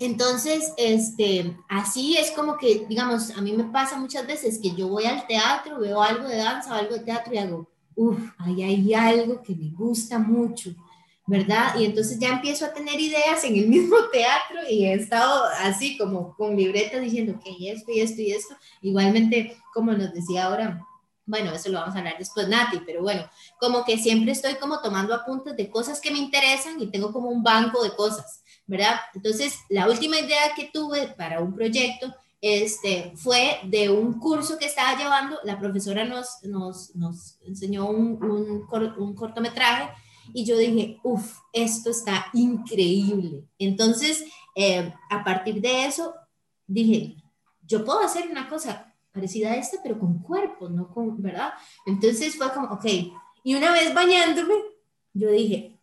Entonces, 0.00 0.72
este, 0.76 1.56
así 1.68 2.16
es 2.16 2.30
como 2.32 2.56
que, 2.56 2.86
digamos, 2.88 3.30
a 3.30 3.40
mí 3.40 3.52
me 3.52 3.64
pasa 3.64 3.96
muchas 3.96 4.26
veces 4.26 4.60
que 4.62 4.74
yo 4.74 4.88
voy 4.88 5.04
al 5.04 5.26
teatro, 5.26 5.78
veo 5.78 6.02
algo 6.02 6.28
de 6.28 6.36
danza 6.36 6.76
algo 6.76 6.94
de 6.94 7.00
teatro 7.00 7.34
y 7.34 7.38
hago, 7.38 7.68
uff, 7.98 8.20
ahí 8.38 8.62
hay 8.62 8.94
algo 8.94 9.42
que 9.42 9.54
me 9.56 9.70
gusta 9.70 10.18
mucho, 10.18 10.70
¿verdad? 11.26 11.74
Y 11.78 11.84
entonces 11.84 12.18
ya 12.18 12.28
empiezo 12.28 12.64
a 12.64 12.72
tener 12.72 12.98
ideas 13.00 13.42
en 13.42 13.56
el 13.56 13.68
mismo 13.74 13.96
teatro 14.12 14.60
y 14.70 14.84
he 14.84 14.94
estado 14.94 15.44
así 15.60 15.98
como 15.98 16.34
con 16.36 16.56
libretas 16.56 17.02
diciendo, 17.02 17.34
ok, 17.36 17.46
esto 17.60 17.90
y 17.90 18.00
esto 18.00 18.22
y 18.22 18.30
esto. 18.30 18.54
Igualmente, 18.82 19.56
como 19.74 19.92
nos 19.92 20.14
decía 20.14 20.44
ahora 20.44 20.84
bueno, 21.28 21.52
eso 21.52 21.68
lo 21.68 21.78
vamos 21.78 21.94
a 21.94 21.98
hablar 21.98 22.16
después, 22.18 22.48
Nati, 22.48 22.80
pero 22.86 23.02
bueno, 23.02 23.28
como 23.60 23.84
que 23.84 23.98
siempre 23.98 24.32
estoy 24.32 24.54
como 24.54 24.80
tomando 24.80 25.14
apuntes 25.14 25.54
de 25.58 25.68
cosas 25.68 26.00
que 26.00 26.10
me 26.10 26.16
interesan 26.16 26.80
y 26.80 26.90
tengo 26.90 27.12
como 27.12 27.28
un 27.28 27.42
banco 27.42 27.82
de 27.82 27.94
cosas, 27.94 28.42
¿verdad? 28.66 28.98
Entonces, 29.12 29.58
la 29.68 29.86
última 29.88 30.18
idea 30.18 30.54
que 30.56 30.70
tuve 30.72 31.08
para 31.08 31.40
un 31.40 31.54
proyecto 31.54 32.14
este, 32.40 33.12
fue 33.16 33.58
de 33.64 33.90
un 33.90 34.18
curso 34.18 34.58
que 34.58 34.66
estaba 34.66 34.96
llevando, 34.96 35.38
la 35.44 35.58
profesora 35.58 36.04
nos, 36.04 36.42
nos, 36.42 36.94
nos 36.94 37.38
enseñó 37.42 37.88
un, 37.90 38.22
un, 38.22 38.66
un 38.98 39.14
cortometraje 39.14 39.90
y 40.32 40.44
yo 40.44 40.56
dije, 40.56 40.98
uff, 41.02 41.38
esto 41.52 41.90
está 41.90 42.26
increíble. 42.32 43.44
Entonces, 43.58 44.24
eh, 44.54 44.92
a 45.10 45.24
partir 45.24 45.60
de 45.60 45.86
eso, 45.86 46.14
dije, 46.66 47.16
yo 47.66 47.84
puedo 47.84 48.00
hacer 48.00 48.28
una 48.30 48.48
cosa 48.48 48.94
parecida 49.12 49.52
a 49.52 49.56
esta, 49.56 49.78
pero 49.82 49.98
con 49.98 50.20
cuerpo, 50.20 50.68
no 50.68 50.88
con, 50.88 51.20
¿verdad? 51.22 51.52
Entonces 51.86 52.36
fue 52.36 52.52
como, 52.52 52.68
ok, 52.68 52.84
y 53.44 53.54
una 53.54 53.72
vez 53.72 53.92
bañándome, 53.94 54.54
yo 55.12 55.30
dije, 55.30 55.77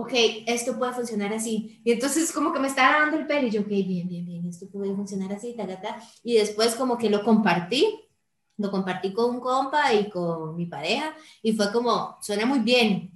ok, 0.00 0.12
esto 0.46 0.78
puede 0.78 0.92
funcionar 0.92 1.32
así. 1.32 1.80
Y 1.84 1.92
entonces 1.92 2.32
como 2.32 2.52
que 2.52 2.60
me 2.60 2.68
estaba 2.68 3.00
dando 3.00 3.18
el 3.18 3.26
pelo 3.26 3.48
y 3.48 3.50
yo, 3.50 3.62
ok, 3.62 3.68
bien, 3.68 4.08
bien, 4.08 4.24
bien, 4.26 4.46
esto 4.46 4.68
puede 4.70 4.94
funcionar 4.94 5.32
así, 5.32 5.54
ta, 5.54 5.66
ta, 5.66 5.80
ta. 5.80 6.02
Y 6.22 6.34
después 6.34 6.74
como 6.74 6.96
que 6.96 7.10
lo 7.10 7.24
compartí, 7.24 8.00
lo 8.56 8.70
compartí 8.70 9.12
con 9.12 9.30
un 9.36 9.40
compa 9.40 9.92
y 9.94 10.10
con 10.10 10.56
mi 10.56 10.66
pareja 10.66 11.14
y 11.42 11.52
fue 11.52 11.72
como, 11.72 12.16
suena 12.20 12.44
muy 12.46 12.60
bien, 12.60 13.12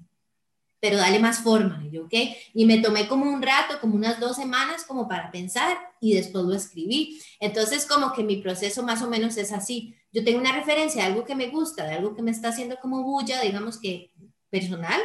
pero 0.80 0.96
dale 0.96 1.20
más 1.20 1.38
forma, 1.38 1.80
y 1.86 1.92
yo, 1.92 2.06
¿ok? 2.06 2.14
Y 2.54 2.66
me 2.66 2.78
tomé 2.78 3.06
como 3.06 3.24
un 3.30 3.40
rato, 3.40 3.78
como 3.80 3.94
unas 3.94 4.18
dos 4.18 4.34
semanas, 4.34 4.84
como 4.84 5.06
para 5.06 5.30
pensar 5.30 5.78
y 6.00 6.14
después 6.14 6.44
lo 6.44 6.54
escribí. 6.54 7.20
Entonces, 7.38 7.86
como 7.86 8.12
que 8.12 8.24
mi 8.24 8.38
proceso 8.38 8.82
más 8.82 9.00
o 9.00 9.08
menos 9.08 9.36
es 9.36 9.52
así. 9.52 9.94
Yo 10.12 10.24
tengo 10.24 10.40
una 10.40 10.52
referencia 10.52 11.02
de 11.02 11.12
algo 11.12 11.24
que 11.24 11.36
me 11.36 11.50
gusta, 11.50 11.84
de 11.86 11.94
algo 11.94 12.16
que 12.16 12.22
me 12.22 12.32
está 12.32 12.48
haciendo 12.48 12.76
como 12.82 13.04
bulla, 13.04 13.40
digamos 13.42 13.78
que 13.78 14.10
personal, 14.50 15.00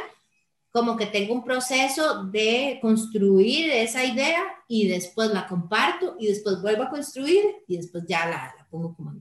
como 0.78 0.96
que 0.96 1.06
tengo 1.06 1.34
un 1.34 1.44
proceso 1.44 2.24
de 2.24 2.78
construir 2.80 3.70
esa 3.70 4.04
idea 4.04 4.40
y 4.68 4.86
después 4.86 5.30
la 5.30 5.46
comparto 5.46 6.14
y 6.20 6.28
después 6.28 6.62
vuelvo 6.62 6.84
a 6.84 6.90
construir 6.90 7.44
y 7.66 7.76
después 7.76 8.04
ya 8.06 8.26
la, 8.26 8.54
la 8.56 8.66
pongo 8.70 8.94
como, 8.94 9.14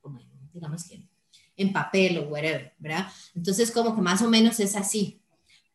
como, 0.00 0.18
digamos 0.52 0.84
que 0.88 1.06
en 1.56 1.72
papel 1.72 2.18
o 2.18 2.22
whatever, 2.22 2.74
¿verdad? 2.78 3.06
Entonces, 3.34 3.70
como 3.70 3.94
que 3.94 4.00
más 4.00 4.22
o 4.22 4.28
menos 4.28 4.58
es 4.58 4.74
así 4.74 5.20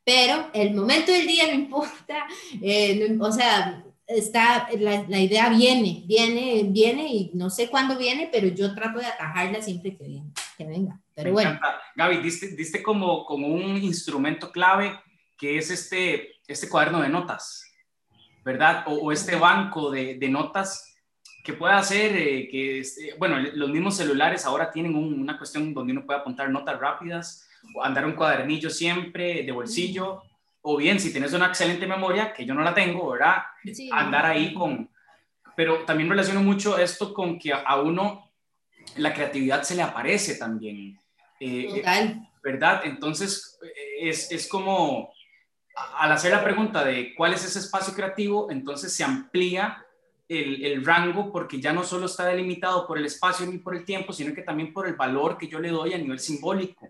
pero 0.09 0.49
el 0.53 0.73
momento 0.73 1.11
del 1.11 1.27
día 1.27 1.45
no 1.45 1.53
importa, 1.53 2.25
eh, 2.63 3.15
o 3.19 3.31
sea, 3.31 3.85
está, 4.07 4.67
la, 4.79 5.19
idea 5.19 5.49
viene, 5.49 6.03
viene, 6.07 6.63
viene 6.67 7.13
y 7.13 7.31
no 7.35 7.51
sé 7.51 7.69
cuándo 7.69 7.95
viene, 7.95 8.27
pero 8.31 8.47
yo 8.47 8.73
trato 8.73 8.97
de 8.97 9.05
atajarla 9.05 9.61
siempre 9.61 9.95
que, 9.95 10.05
viene, 10.05 10.31
que 10.57 10.65
venga. 10.65 10.99
Pero 11.13 11.31
bueno. 11.33 11.59
Gaby, 11.95 12.23
diste, 12.23 12.55
diste, 12.55 12.81
como, 12.81 13.23
como 13.23 13.49
un 13.49 13.77
instrumento 13.77 14.51
clave 14.51 14.99
que 15.39 15.57
es 15.57 15.71
este, 15.71 16.35
este 16.47 16.69
cuaderno 16.69 17.01
de 17.01 17.09
notas, 17.09 17.63
¿verdad? 18.43 18.83
O, 18.87 19.11
este 19.11 19.35
banco 19.35 19.89
de, 19.89 20.15
de, 20.15 20.29
notas 20.29 20.95
que 21.43 21.53
puede 21.53 21.73
hacer 21.73 22.15
eh, 22.15 22.47
que, 22.49 22.79
este, 22.79 23.15
bueno, 23.17 23.39
los 23.39 23.69
mismos 23.69 23.95
celulares 23.95 24.45
ahora 24.45 24.69
tienen 24.69 24.95
una 24.95 25.37
cuestión 25.37 25.73
donde 25.73 25.93
uno 25.93 26.05
puede 26.05 26.19
apuntar 26.19 26.49
notas 26.49 26.79
rápidas 26.79 27.49
andar 27.83 28.05
un 28.05 28.13
cuadernillo 28.13 28.69
siempre 28.69 29.43
de 29.43 29.51
bolsillo, 29.51 30.23
o 30.61 30.77
bien 30.77 30.99
si 30.99 31.11
tienes 31.11 31.33
una 31.33 31.47
excelente 31.47 31.87
memoria, 31.87 32.33
que 32.33 32.45
yo 32.45 32.53
no 32.53 32.61
la 32.61 32.73
tengo, 32.73 33.11
¿verdad? 33.11 33.37
andar 33.91 34.25
ahí 34.25 34.53
con... 34.53 34.89
Pero 35.55 35.79
también 35.79 36.09
relaciono 36.09 36.41
mucho 36.41 36.77
esto 36.77 37.13
con 37.13 37.37
que 37.37 37.51
a 37.53 37.81
uno 37.81 38.31
la 38.95 39.13
creatividad 39.13 39.63
se 39.63 39.75
le 39.75 39.81
aparece 39.81 40.35
también. 40.35 40.97
Eh, 41.39 41.67
eh, 41.69 41.75
Total. 41.79 42.29
¿Verdad? 42.41 42.81
Entonces, 42.85 43.59
es, 43.99 44.31
es 44.31 44.47
como, 44.47 45.11
al 45.97 46.11
hacer 46.11 46.31
la 46.31 46.43
pregunta 46.43 46.83
de 46.83 47.13
cuál 47.15 47.33
es 47.33 47.45
ese 47.45 47.59
espacio 47.59 47.93
creativo, 47.93 48.49
entonces 48.51 48.93
se 48.93 49.03
amplía 49.03 49.85
el, 50.27 50.63
el, 50.63 50.85
rango 50.85 51.31
porque 51.31 51.59
ya 51.59 51.73
no 51.73 51.83
solo 51.83 52.05
está 52.05 52.25
delimitado 52.25 52.85
por 52.85 52.97
el 52.97 53.05
espacio 53.05 53.45
ni 53.45 53.57
por 53.57 53.75
el 53.75 53.83
tiempo, 53.83 54.13
sino 54.13 54.33
que 54.33 54.43
también 54.43 54.73
por 54.73 54.87
el 54.87 54.93
valor 54.93 55.37
que 55.37 55.47
yo 55.47 55.59
le 55.59 55.69
doy 55.69 55.93
a 55.93 55.97
nivel 55.97 56.19
simbólico. 56.19 56.89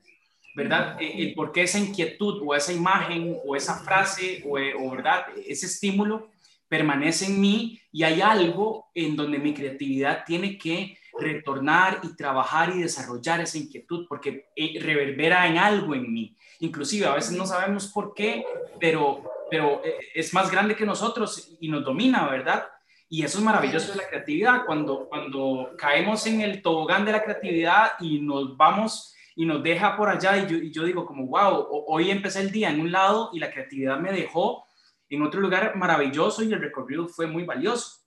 ¿verdad? 0.55 1.01
Eh, 1.01 1.13
el 1.17 1.33
por 1.33 1.51
qué 1.51 1.63
esa 1.63 1.79
inquietud 1.79 2.41
o 2.45 2.53
esa 2.53 2.73
imagen 2.73 3.37
o 3.45 3.55
esa 3.55 3.75
frase 3.79 4.43
o, 4.45 4.57
o, 4.57 4.91
¿verdad? 4.91 5.27
Ese 5.45 5.67
estímulo 5.67 6.29
permanece 6.67 7.25
en 7.25 7.39
mí 7.39 7.81
y 7.91 8.03
hay 8.03 8.21
algo 8.21 8.89
en 8.93 9.15
donde 9.15 9.39
mi 9.39 9.53
creatividad 9.53 10.23
tiene 10.25 10.57
que 10.57 10.97
retornar 11.19 11.99
y 12.03 12.15
trabajar 12.15 12.69
y 12.75 12.81
desarrollar 12.81 13.41
esa 13.41 13.57
inquietud 13.57 14.05
porque 14.07 14.49
eh, 14.55 14.79
reverbera 14.81 15.47
en 15.47 15.57
algo 15.57 15.95
en 15.95 16.11
mí. 16.11 16.35
Inclusive 16.59 17.05
a 17.07 17.13
veces 17.13 17.37
no 17.37 17.45
sabemos 17.45 17.87
por 17.87 18.13
qué, 18.13 18.45
pero, 18.79 19.23
pero 19.49 19.81
es 20.13 20.33
más 20.33 20.51
grande 20.51 20.75
que 20.75 20.85
nosotros 20.85 21.55
y 21.59 21.69
nos 21.69 21.83
domina, 21.83 22.27
¿verdad? 22.29 22.67
Y 23.11 23.23
eso 23.23 23.39
es 23.39 23.43
maravilloso 23.43 23.91
de 23.91 23.97
la 23.97 24.07
creatividad, 24.07 24.65
cuando, 24.65 25.07
cuando 25.09 25.71
caemos 25.77 26.25
en 26.27 26.41
el 26.41 26.61
tobogán 26.61 27.05
de 27.05 27.11
la 27.11 27.23
creatividad 27.23 27.93
y 27.99 28.21
nos 28.21 28.55
vamos 28.55 29.15
y 29.35 29.45
nos 29.45 29.63
deja 29.63 29.95
por 29.95 30.09
allá 30.09 30.37
y 30.37 30.69
yo, 30.71 30.83
digo 30.83 31.05
como, 31.05 31.25
wow, 31.25 31.65
hoy 31.87 32.11
empecé 32.11 32.41
el 32.41 32.51
día 32.51 32.69
en 32.69 32.81
un 32.81 32.91
lado 32.91 33.29
y 33.33 33.39
la 33.39 33.49
creatividad 33.49 33.97
me 33.97 34.11
dejó 34.11 34.65
en 35.09 35.23
otro 35.23 35.39
lugar 35.39 35.75
maravilloso 35.75 36.43
y 36.43 36.53
el 36.53 36.59
recorrido 36.59 37.07
fue 37.07 37.25
muy 37.25 37.45
valioso. 37.45 37.99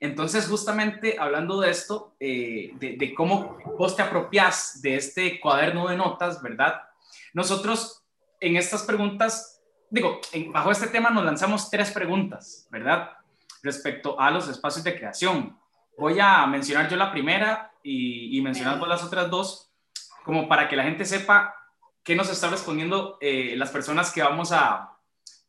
Entonces, 0.00 0.46
justamente 0.46 1.16
hablando 1.18 1.60
de 1.60 1.70
esto, 1.70 2.14
eh, 2.20 2.70
de, 2.74 3.14
cómo 3.14 3.58
vos 3.76 3.96
te 3.96 4.02
apropias 4.02 4.80
de 4.80 4.96
este 4.96 5.40
cuaderno 5.40 5.88
de 5.88 5.96
notas, 5.96 6.40
¿verdad? 6.40 6.82
Nosotros 7.32 8.04
en 8.40 8.56
estas 8.56 8.84
preguntas, 8.84 9.60
digo, 9.90 10.20
bajo 10.52 10.70
este 10.70 10.86
tema 10.86 11.10
nos 11.10 11.24
lanzamos 11.24 11.68
tres 11.70 11.90
preguntas, 11.90 12.68
¿verdad? 12.70 13.10
Respecto 13.62 14.20
a 14.20 14.30
los 14.30 14.48
espacios 14.48 14.84
de 14.84 14.96
creación. 14.96 15.58
Voy 15.96 16.20
a 16.20 16.46
mencionar 16.46 16.88
yo 16.88 16.96
la 16.96 17.10
primera 17.10 17.72
y, 17.82 18.38
y 18.38 18.40
mencionar 18.40 18.78
las 18.86 19.02
otras 19.02 19.28
dos 19.28 19.68
como 20.24 20.46
para 20.46 20.68
que 20.68 20.76
la 20.76 20.84
gente 20.84 21.04
sepa 21.04 21.54
qué 22.08 22.14
nos 22.14 22.30
está 22.30 22.48
respondiendo 22.48 23.18
eh, 23.20 23.54
las 23.56 23.70
personas 23.70 24.12
que 24.12 24.22
vamos 24.22 24.52
a, 24.52 24.96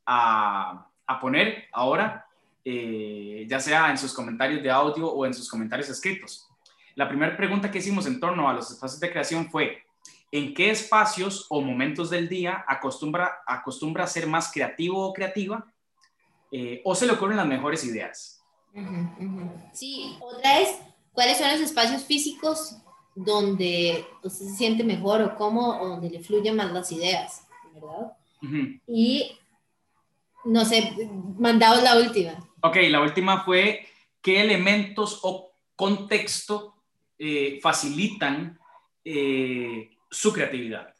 a, 0.05 1.19
poner 1.21 1.67
ahora, 1.71 2.27
eh, 2.65 3.45
ya 3.49 3.59
sea 3.59 3.89
en 3.89 3.97
sus 3.97 4.13
comentarios 4.13 4.61
de 4.61 4.69
audio 4.69 5.11
o 5.11 5.25
en 5.25 5.33
sus 5.33 5.49
comentarios 5.49 5.89
escritos. 5.89 6.47
La 6.95 7.07
primera 7.07 7.35
pregunta 7.37 7.71
que 7.71 7.79
hicimos 7.79 8.05
en 8.05 8.19
torno 8.19 8.49
a 8.49 8.53
los 8.53 8.69
espacios 8.71 8.99
de 8.99 9.11
creación 9.11 9.49
fue, 9.49 9.83
¿en 10.31 10.53
qué 10.53 10.69
espacios 10.69 11.45
o 11.49 11.61
momentos 11.61 12.09
del 12.09 12.27
día 12.27 12.63
acostumbra, 12.67 13.39
acostumbra 13.47 14.03
a 14.03 14.07
ser 14.07 14.27
más 14.27 14.51
creativo 14.51 15.05
o 15.05 15.13
creativa? 15.13 15.65
Eh, 16.51 16.81
¿O 16.83 16.95
se 16.95 17.05
le 17.05 17.13
ocurren 17.13 17.37
las 17.37 17.47
mejores 17.47 17.83
ideas? 17.83 18.41
Sí, 19.73 20.17
otra 20.19 20.59
es, 20.59 20.77
¿cuáles 21.11 21.37
son 21.37 21.49
los 21.51 21.61
espacios 21.61 22.03
físicos 22.03 22.77
donde 23.15 24.05
usted 24.23 24.45
se 24.45 24.55
siente 24.55 24.83
mejor 24.83 25.21
o 25.21 25.35
cómo, 25.35 25.79
o 25.81 25.87
donde 25.87 26.09
le 26.09 26.21
fluyen 26.21 26.55
más 26.55 26.71
las 26.71 26.91
ideas, 26.91 27.45
¿verdad? 27.73 28.13
Y, 28.87 29.37
no 30.45 30.63
sé, 30.63 31.09
mandado 31.37 31.81
la 31.81 31.97
última. 31.97 32.48
Ok, 32.61 32.77
la 32.89 33.01
última 33.01 33.43
fue, 33.43 33.87
¿qué 34.21 34.41
elementos 34.41 35.19
o 35.23 35.53
contexto 35.75 36.75
eh, 37.17 37.59
facilitan 37.61 38.59
eh, 39.03 39.97
su 40.09 40.33
creatividad? 40.33 40.93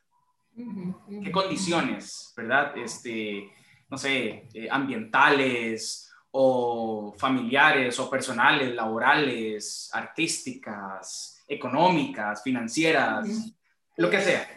¿Qué 1.23 1.31
condiciones, 1.31 2.33
verdad? 2.35 2.77
Este, 2.77 3.49
no 3.89 3.97
sé, 3.97 4.47
eh, 4.53 4.67
ambientales 4.69 6.11
o 6.31 7.15
familiares 7.17 7.99
o 7.99 8.09
personales, 8.09 8.73
laborales, 8.75 9.89
artísticas, 9.93 11.43
económicas, 11.47 12.43
financieras, 12.43 13.53
lo 13.97 14.09
que 14.09 14.21
sea. 14.21 14.47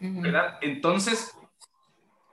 ¿Verdad? 0.00 0.58
Entonces, 0.60 1.32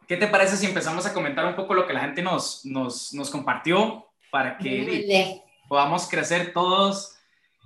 ¿qué 0.10 0.18
te 0.18 0.28
parece 0.28 0.58
si 0.58 0.66
empezamos 0.66 1.06
a 1.06 1.14
comentar 1.14 1.46
un 1.46 1.56
poco 1.56 1.76
lo 1.76 1.86
que 1.86 1.94
la 1.94 2.00
gente 2.00 2.24
nos, 2.24 2.66
nos, 2.66 3.14
nos 3.14 3.30
compartió 3.30 4.08
para 4.32 4.58
que 4.58 5.40
podamos 5.70 6.08
crecer 6.10 6.52
todos? 6.52 7.16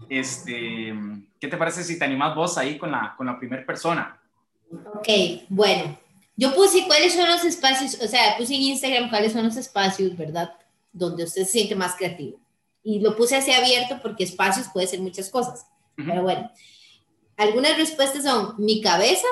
Este, 0.09 0.93
¿Qué 1.39 1.47
te 1.47 1.55
parece 1.55 1.85
si 1.85 1.97
te 1.97 2.03
animas 2.03 2.35
vos 2.35 2.57
ahí 2.57 2.77
con 2.77 2.91
la, 2.91 3.15
con 3.17 3.27
la 3.27 3.39
primera 3.39 3.65
persona? 3.65 4.21
Ok, 4.93 5.07
bueno, 5.47 5.97
yo 6.35 6.53
puse 6.53 6.85
cuáles 6.85 7.13
son 7.13 7.29
los 7.29 7.45
espacios, 7.45 7.97
o 8.01 8.07
sea, 8.09 8.35
puse 8.38 8.55
en 8.55 8.62
Instagram 8.62 9.09
cuáles 9.09 9.31
son 9.31 9.45
los 9.45 9.55
espacios, 9.55 10.17
¿verdad? 10.17 10.53
Donde 10.91 11.23
usted 11.23 11.43
se 11.43 11.51
siente 11.51 11.75
más 11.75 11.95
creativo. 11.95 12.41
Y 12.83 13.00
lo 13.00 13.15
puse 13.15 13.38
así 13.38 13.53
abierto 13.53 14.00
porque 14.01 14.25
espacios 14.25 14.67
puede 14.73 14.88
ser 14.88 15.00
muchas 15.00 15.29
cosas. 15.29 15.65
Pero 15.95 16.23
bueno, 16.23 16.51
algunas 17.38 17.77
respuestas 17.77 18.23
son 18.23 18.55
mi 18.57 18.81
cabeza, 18.81 19.27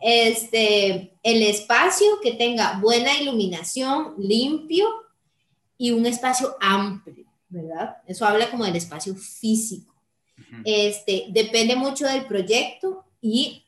este, 0.00 1.16
el 1.22 1.42
espacio 1.42 2.06
que 2.22 2.32
tenga 2.32 2.78
buena 2.80 3.18
iluminación, 3.20 4.14
limpio 4.18 4.88
y 5.76 5.90
un 5.90 6.06
espacio 6.06 6.56
amplio, 6.60 7.26
¿verdad? 7.48 7.96
Eso 8.06 8.24
habla 8.24 8.50
como 8.50 8.64
del 8.64 8.76
espacio 8.76 9.14
físico. 9.14 9.94
Este, 10.64 11.26
depende 11.30 11.76
mucho 11.76 12.06
del 12.06 12.26
proyecto 12.26 13.04
y 13.20 13.64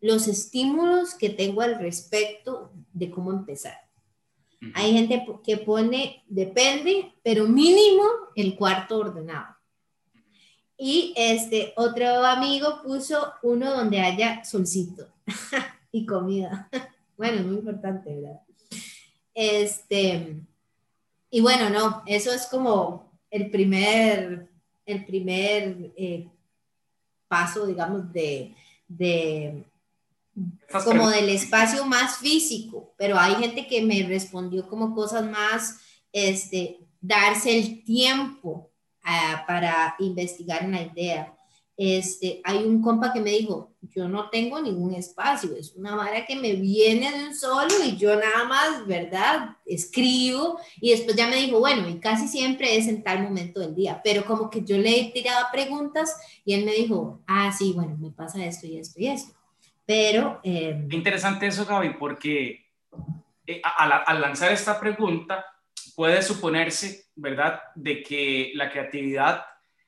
los 0.00 0.28
estímulos 0.28 1.14
que 1.14 1.30
tengo 1.30 1.62
al 1.62 1.78
respecto 1.78 2.72
de 2.92 3.10
cómo 3.10 3.30
empezar. 3.30 3.78
Hay 4.74 4.92
gente 4.92 5.26
que 5.44 5.58
pone, 5.58 6.22
depende, 6.26 7.12
pero 7.22 7.46
mínimo 7.46 8.04
el 8.34 8.56
cuarto 8.56 8.98
ordenado. 8.98 9.54
Y 10.76 11.14
este 11.16 11.72
otro 11.76 12.24
amigo 12.26 12.82
puso 12.82 13.34
uno 13.42 13.70
donde 13.72 14.00
haya 14.00 14.44
solcito 14.44 15.08
y 15.92 16.04
comida. 16.04 16.68
bueno, 17.16 17.42
muy 17.46 17.56
importante, 17.56 18.14
¿verdad? 18.14 18.40
Este, 19.34 20.36
y 21.30 21.40
bueno, 21.40 21.70
no, 21.70 22.02
eso 22.06 22.32
es 22.32 22.46
como 22.46 23.12
el 23.30 23.50
primer, 23.50 24.48
el 24.86 25.04
primer 25.04 25.92
eh, 25.96 26.28
paso, 27.28 27.66
digamos, 27.66 28.12
de, 28.12 28.54
de 28.86 29.64
como 30.84 31.08
del 31.10 31.28
espacio 31.28 31.84
más 31.84 32.18
físico, 32.18 32.94
pero 32.96 33.18
hay 33.18 33.34
gente 33.36 33.66
que 33.66 33.82
me 33.82 34.02
respondió 34.04 34.68
como 34.68 34.94
cosas 34.94 35.24
más, 35.24 35.80
este, 36.12 36.80
darse 37.00 37.56
el 37.56 37.84
tiempo 37.84 38.70
ah, 39.04 39.44
para 39.46 39.94
investigar 39.98 40.66
una 40.66 40.82
idea. 40.82 41.34
Este, 41.76 42.40
hay 42.44 42.58
un 42.58 42.80
compa 42.80 43.12
que 43.12 43.20
me 43.20 43.30
dijo, 43.30 43.74
yo 43.82 44.08
no 44.08 44.30
tengo 44.30 44.60
ningún 44.60 44.94
espacio, 44.94 45.56
es 45.56 45.74
una 45.74 45.96
vara 45.96 46.24
que 46.24 46.36
me 46.36 46.52
viene 46.52 47.10
de 47.10 47.24
un 47.26 47.34
solo 47.34 47.74
y 47.84 47.96
yo 47.96 48.14
nada 48.14 48.44
más, 48.44 48.86
¿verdad? 48.86 49.56
Escribo 49.66 50.60
y 50.80 50.90
después 50.90 51.16
ya 51.16 51.26
me 51.26 51.36
dijo, 51.36 51.58
bueno, 51.58 51.88
y 51.88 51.98
casi 51.98 52.28
siempre 52.28 52.76
es 52.76 52.86
en 52.86 53.02
tal 53.02 53.24
momento 53.24 53.58
del 53.58 53.74
día, 53.74 54.00
pero 54.04 54.24
como 54.24 54.50
que 54.50 54.62
yo 54.62 54.78
le 54.78 55.10
tiraba 55.12 55.50
preguntas 55.50 56.16
y 56.44 56.54
él 56.54 56.64
me 56.64 56.72
dijo, 56.72 57.22
ah, 57.26 57.50
sí, 57.52 57.72
bueno, 57.74 57.96
me 57.98 58.10
pasa 58.10 58.44
esto 58.44 58.68
y 58.68 58.78
esto 58.78 59.00
y 59.00 59.08
esto. 59.08 59.34
Pero... 59.84 60.40
Eh, 60.44 60.86
interesante 60.90 61.48
eso, 61.48 61.66
Gaby, 61.66 61.94
porque 61.98 62.64
eh, 63.46 63.60
al, 63.76 64.20
lanzar 64.20 64.52
esta 64.52 64.80
pregunta 64.80 65.44
puede 65.94 66.22
suponerse, 66.22 67.06
¿verdad?, 67.14 67.60
de 67.74 68.02
que 68.02 68.52
la 68.54 68.70
creatividad 68.70 69.44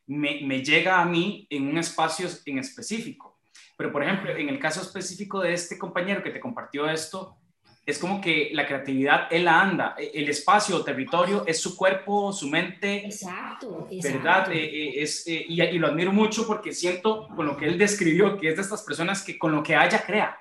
me, 0.06 0.40
me, 0.42 0.62
llega 0.62 1.00
a 1.00 1.04
mí 1.04 1.46
en 1.50 1.68
un 1.68 1.78
espacio 1.78 2.28
en 2.44 2.58
específico. 2.58 3.38
Pero, 3.76 3.92
por 3.92 4.02
ejemplo, 4.02 4.30
en 4.30 4.48
el 4.48 4.58
caso 4.58 4.80
específico 4.80 5.40
de 5.40 5.52
este 5.52 5.78
compañero 5.78 6.22
que 6.22 6.30
te 6.30 6.40
compartió 6.40 6.88
esto, 6.88 7.38
es 7.86 8.00
como 8.00 8.20
que 8.20 8.50
la 8.52 8.66
creatividad, 8.66 9.28
él 9.30 9.44
la 9.44 9.60
anda, 9.60 9.94
e, 9.96 10.10
el 10.14 10.28
espacio 10.28 10.76
o 10.76 10.84
territorio 10.84 11.44
es 11.46 11.60
su 11.60 11.76
cuerpo, 11.76 12.32
su 12.32 12.48
mente. 12.48 13.06
Exacto, 13.06 13.86
¿Verdad? 14.02 14.50
Eh, 14.52 14.64
eh, 14.64 15.02
es, 15.02 15.24
eh, 15.28 15.44
y, 15.48 15.62
y, 15.62 15.78
lo 15.78 15.86
admiro 15.86 16.12
mucho 16.12 16.46
porque 16.46 16.72
siento 16.72 17.28
con 17.28 17.46
lo 17.46 17.56
que 17.56 17.66
él 17.66 17.78
describió, 17.78 18.36
que 18.38 18.48
es 18.48 18.56
de 18.56 18.62
estas 18.62 18.82
personas 18.82 19.22
que 19.22 19.38
con 19.38 19.52
lo 19.52 19.62
que 19.62 19.76
haya 19.76 20.04
crea. 20.04 20.36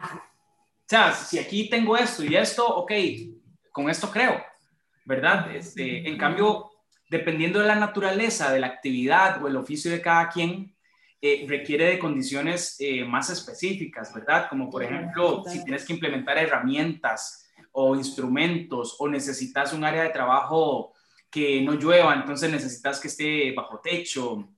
O 0.00 0.86
sea, 0.86 1.12
si 1.12 1.38
aquí 1.38 1.68
tengo 1.68 1.96
esto 1.96 2.24
y 2.24 2.34
esto, 2.34 2.66
ok, 2.66 2.92
con 3.70 3.90
esto 3.90 4.10
creo, 4.10 4.42
¿verdad? 5.04 5.54
Este, 5.54 6.08
en 6.08 6.16
cambio, 6.16 6.70
dependiendo 7.08 7.60
de 7.60 7.66
la 7.66 7.74
naturaleza 7.74 8.52
de 8.52 8.60
la 8.60 8.68
actividad 8.68 9.42
o 9.42 9.48
el 9.48 9.56
oficio 9.56 9.90
de 9.90 10.00
cada 10.00 10.28
quien, 10.28 10.74
eh, 11.20 11.46
requiere 11.48 11.86
de 11.86 11.98
condiciones 11.98 12.76
eh, 12.80 13.04
más 13.04 13.30
específicas, 13.30 14.12
¿verdad? 14.12 14.46
Como 14.48 14.68
por 14.68 14.82
ejemplo, 14.82 15.42
si 15.46 15.64
tienes 15.64 15.84
que 15.84 15.94
implementar 15.94 16.36
herramientas 16.36 17.46
o 17.72 17.96
instrumentos 17.96 18.96
o 18.98 19.08
necesitas 19.08 19.72
un 19.72 19.84
área 19.84 20.02
de 20.02 20.10
trabajo 20.10 20.92
que 21.30 21.62
no 21.62 21.72
llueva, 21.72 22.14
entonces 22.14 22.50
necesitas 22.50 23.00
que 23.00 23.08
esté 23.08 23.52
bajo 23.52 23.80
techo, 23.80 24.50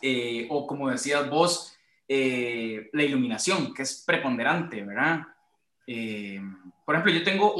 eh, 0.00 0.46
o 0.50 0.66
como 0.66 0.88
decías 0.88 1.28
vos, 1.28 1.76
la 2.06 3.02
iluminación, 3.02 3.74
que 3.74 3.82
es 3.82 4.04
preponderante, 4.06 4.84
¿verdad? 4.84 5.22
por 6.84 6.94
ejemplo, 6.94 7.12
yo 7.12 7.24
tengo... 7.24 7.56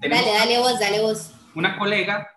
dale, 0.00 0.32
dale 0.32 0.58
vos, 0.58 0.78
dale 0.78 1.00
vos. 1.00 1.32
Una 1.54 1.78
colega 1.78 2.28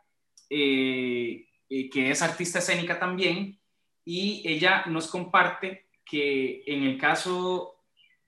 que 1.91 2.11
es 2.11 2.21
artista 2.21 2.59
escénica 2.59 2.99
también, 2.99 3.59
y 4.05 4.41
ella 4.45 4.83
nos 4.87 5.07
comparte 5.07 5.87
que 6.05 6.63
en 6.67 6.83
el 6.83 6.97
caso 6.97 7.75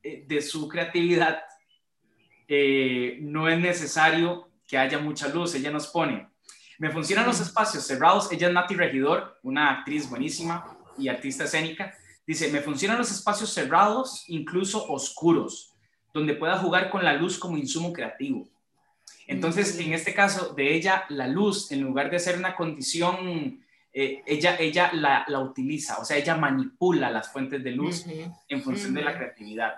eh, 0.01 0.23
de 0.27 0.41
su 0.41 0.67
creatividad 0.67 1.43
eh, 2.47 3.17
no 3.21 3.49
es 3.49 3.59
necesario 3.59 4.49
que 4.67 4.77
haya 4.77 4.99
mucha 4.99 5.27
luz. 5.27 5.55
Ella 5.55 5.71
nos 5.71 5.87
pone, 5.87 6.29
me 6.77 6.91
funcionan 6.91 7.25
los 7.25 7.39
espacios 7.39 7.85
cerrados. 7.85 8.31
Ella 8.31 8.47
es 8.47 8.53
Nati 8.53 8.75
Regidor, 8.75 9.39
una 9.43 9.71
actriz 9.71 10.09
buenísima 10.09 10.77
y 10.97 11.07
artista 11.07 11.43
escénica. 11.43 11.93
Dice, 12.25 12.51
me 12.51 12.61
funcionan 12.61 12.97
los 12.97 13.11
espacios 13.11 13.51
cerrados, 13.51 14.23
incluso 14.27 14.87
oscuros, 14.91 15.73
donde 16.13 16.33
pueda 16.33 16.57
jugar 16.57 16.89
con 16.89 17.03
la 17.03 17.13
luz 17.13 17.37
como 17.37 17.57
insumo 17.57 17.93
creativo. 17.93 18.47
Entonces, 19.27 19.79
en 19.79 19.93
este 19.93 20.13
caso 20.13 20.53
de 20.53 20.73
ella, 20.75 21.05
la 21.09 21.27
luz, 21.27 21.71
en 21.71 21.81
lugar 21.81 22.09
de 22.11 22.19
ser 22.19 22.37
una 22.37 22.55
condición 22.55 23.65
eh, 23.97 24.23
ella, 24.25 24.57
ella 24.59 24.91
la, 24.91 25.23
la, 25.25 25.39
utiliza, 25.39 25.99
o 25.99 26.03
sea, 26.03 26.17
ella 26.17 26.35
manipula 26.35 27.09
las 27.09 27.31
fuentes 27.31 27.63
de 27.63 27.71
luz 27.71 28.05
en 28.49 28.61
función 28.61 28.93
de 28.93 29.01
la 29.01 29.15
creatividad. 29.15 29.73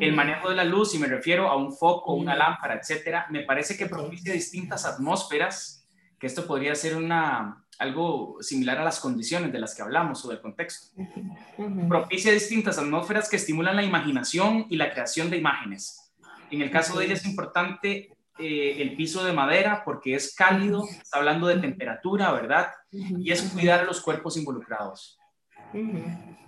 El 0.00 0.14
manejo 0.14 0.48
de 0.48 0.56
la 0.56 0.64
luz, 0.64 0.94
y 0.94 0.98
me 0.98 1.06
refiero 1.06 1.48
a 1.48 1.56
un 1.56 1.70
foco, 1.70 2.14
una 2.14 2.34
lámpara, 2.34 2.76
etcétera, 2.76 3.26
me 3.28 3.42
parece 3.42 3.76
que 3.76 3.84
propicia 3.84 4.32
distintas 4.32 4.86
atmósferas, 4.86 5.86
que 6.18 6.26
esto 6.26 6.46
podría 6.46 6.74
ser 6.74 6.96
una, 6.96 7.66
algo 7.78 8.38
similar 8.40 8.78
a 8.78 8.84
las 8.84 8.98
condiciones 8.98 9.52
de 9.52 9.58
las 9.58 9.74
que 9.74 9.82
hablamos 9.82 10.24
o 10.24 10.28
del 10.28 10.40
contexto. 10.40 10.96
Propicia 11.86 12.32
distintas 12.32 12.78
atmósferas 12.78 13.28
que 13.28 13.36
estimulan 13.36 13.76
la 13.76 13.82
imaginación 13.82 14.66
y 14.70 14.76
la 14.76 14.90
creación 14.90 15.28
de 15.28 15.36
imágenes. 15.36 16.14
En 16.50 16.62
el 16.62 16.70
caso 16.70 16.98
de 16.98 17.04
ella 17.04 17.14
es 17.14 17.26
importante 17.26 18.13
eh, 18.38 18.76
el 18.80 18.96
piso 18.96 19.24
de 19.24 19.32
madera 19.32 19.82
porque 19.84 20.14
es 20.14 20.34
cálido, 20.34 20.84
está 20.88 21.18
hablando 21.18 21.46
de 21.46 21.58
temperatura, 21.58 22.32
¿verdad? 22.32 22.68
Y 22.90 23.30
es 23.30 23.42
cuidar 23.42 23.80
a 23.80 23.84
los 23.84 24.00
cuerpos 24.00 24.36
involucrados. 24.36 25.18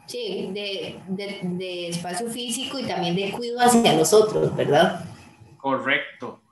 Sí, 0.06 0.50
de, 0.52 1.00
de, 1.08 1.88
espacio 1.88 2.28
físico 2.28 2.78
y 2.78 2.86
también 2.86 3.16
de 3.16 3.32
cuidado 3.32 3.68
hacia 3.68 3.92
los 3.94 4.12
otros, 4.12 4.54
¿verdad? 4.54 5.04
Correcto. 5.56 6.42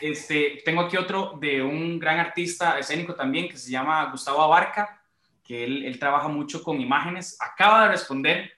Este, 0.00 0.62
tengo 0.64 0.82
aquí 0.82 0.96
otro 0.96 1.38
de 1.40 1.62
un 1.62 1.98
gran 1.98 2.18
artista 2.18 2.78
escénico 2.78 3.14
también 3.14 3.48
que 3.48 3.56
se 3.56 3.70
llama 3.70 4.10
Gustavo 4.10 4.42
Abarca, 4.42 5.02
que 5.42 5.64
él, 5.64 5.84
él 5.84 5.98
trabaja 5.98 6.28
mucho 6.28 6.62
con 6.62 6.80
imágenes. 6.80 7.36
Acaba 7.40 7.84
de 7.84 7.88
responder 7.88 8.50